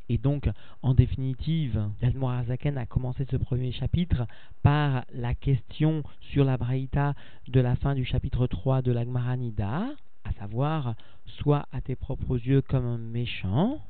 Et 0.08 0.18
donc, 0.18 0.50
en 0.82 0.94
définitive, 0.94 1.88
Yadmorazaken 2.02 2.76
a 2.76 2.86
commencé 2.86 3.26
ce 3.30 3.36
premier 3.36 3.72
chapitre 3.72 4.26
par 4.62 5.04
la 5.12 5.34
question 5.34 6.02
sur 6.20 6.44
la 6.44 6.56
Braïta 6.56 7.14
de 7.48 7.60
la 7.60 7.76
fin 7.76 7.94
du 7.94 8.04
chapitre 8.04 8.46
3 8.46 8.82
de 8.82 8.92
la 8.92 9.04
Nida, 9.36 9.86
à 10.24 10.32
savoir, 10.38 10.94
soit 11.26 11.66
à 11.72 11.80
tes 11.80 11.96
propres 11.96 12.36
yeux 12.36 12.60
comme 12.60 12.84
un 12.84 12.98
méchant, 12.98 13.80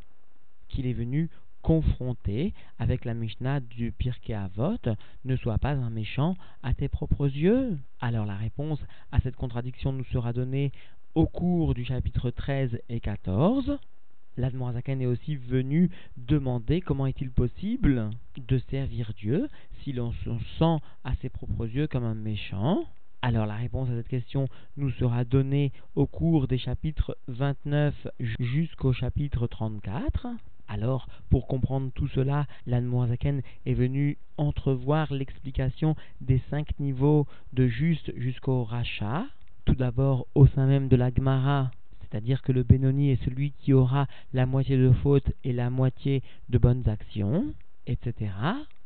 qu'il 0.68 0.86
est 0.86 0.92
venu 0.92 1.30
confronter 1.64 2.52
avec 2.78 3.06
la 3.06 3.14
Mishnah 3.14 3.60
du 3.60 3.90
Pirkei 3.90 4.34
Avot, 4.34 4.76
ne 5.24 5.34
sois 5.34 5.56
pas 5.56 5.70
un 5.70 5.88
méchant 5.88 6.36
à 6.62 6.74
tes 6.74 6.88
propres 6.88 7.26
yeux. 7.26 7.78
Alors 8.02 8.26
la 8.26 8.36
réponse 8.36 8.78
à 9.12 9.20
cette 9.20 9.34
contradiction 9.34 9.90
nous 9.90 10.04
sera 10.04 10.34
donnée 10.34 10.72
au 11.14 11.26
cours 11.26 11.72
du 11.72 11.86
chapitre 11.86 12.30
13 12.30 12.78
et 12.90 13.00
14. 13.00 13.78
L'Admorazaken 14.36 15.00
est 15.00 15.06
aussi 15.06 15.36
venu 15.36 15.90
demander 16.18 16.82
comment 16.82 17.06
est-il 17.06 17.30
possible 17.30 18.10
de 18.36 18.58
servir 18.70 19.12
Dieu 19.16 19.48
si 19.82 19.94
l'on 19.94 20.12
se 20.12 20.30
sent 20.58 20.84
à 21.02 21.14
ses 21.22 21.30
propres 21.30 21.66
yeux 21.66 21.86
comme 21.86 22.04
un 22.04 22.14
méchant. 22.14 22.84
Alors 23.22 23.46
la 23.46 23.56
réponse 23.56 23.88
à 23.88 23.96
cette 23.96 24.08
question 24.08 24.48
nous 24.76 24.90
sera 24.90 25.24
donnée 25.24 25.72
au 25.94 26.06
cours 26.06 26.46
des 26.46 26.58
chapitres 26.58 27.16
29 27.28 28.08
jusqu'au 28.38 28.92
chapitre 28.92 29.46
34. 29.46 30.26
Alors, 30.68 31.06
pour 31.30 31.46
comprendre 31.46 31.90
tout 31.94 32.08
cela, 32.08 32.46
l'Anmoazaken 32.66 33.42
est 33.66 33.74
venu 33.74 34.18
entrevoir 34.38 35.12
l'explication 35.12 35.94
des 36.20 36.40
cinq 36.50 36.78
niveaux 36.80 37.26
de 37.52 37.66
juste 37.66 38.12
jusqu'au 38.16 38.64
rachat. 38.64 39.26
Tout 39.64 39.74
d'abord, 39.74 40.26
au 40.34 40.46
sein 40.46 40.66
même 40.66 40.88
de 40.88 40.96
la 40.96 41.12
Gemara, 41.12 41.70
c'est-à-dire 42.00 42.42
que 42.42 42.52
le 42.52 42.62
Benoni 42.62 43.10
est 43.10 43.24
celui 43.24 43.52
qui 43.52 43.72
aura 43.72 44.06
la 44.32 44.46
moitié 44.46 44.76
de 44.76 44.92
fautes 44.92 45.32
et 45.42 45.52
la 45.52 45.70
moitié 45.70 46.22
de 46.48 46.58
bonnes 46.58 46.88
actions, 46.88 47.52
etc. 47.86 48.30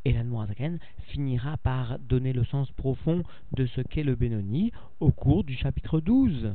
Et 0.04 0.12
l'Anmoazaken 0.12 0.78
finira 1.08 1.56
par 1.58 1.98
donner 1.98 2.32
le 2.32 2.44
sens 2.44 2.70
profond 2.72 3.22
de 3.56 3.66
ce 3.66 3.80
qu'est 3.80 4.04
le 4.04 4.14
Benoni 4.14 4.72
au 5.00 5.10
cours 5.10 5.44
du 5.44 5.56
chapitre 5.56 6.00
12. 6.00 6.54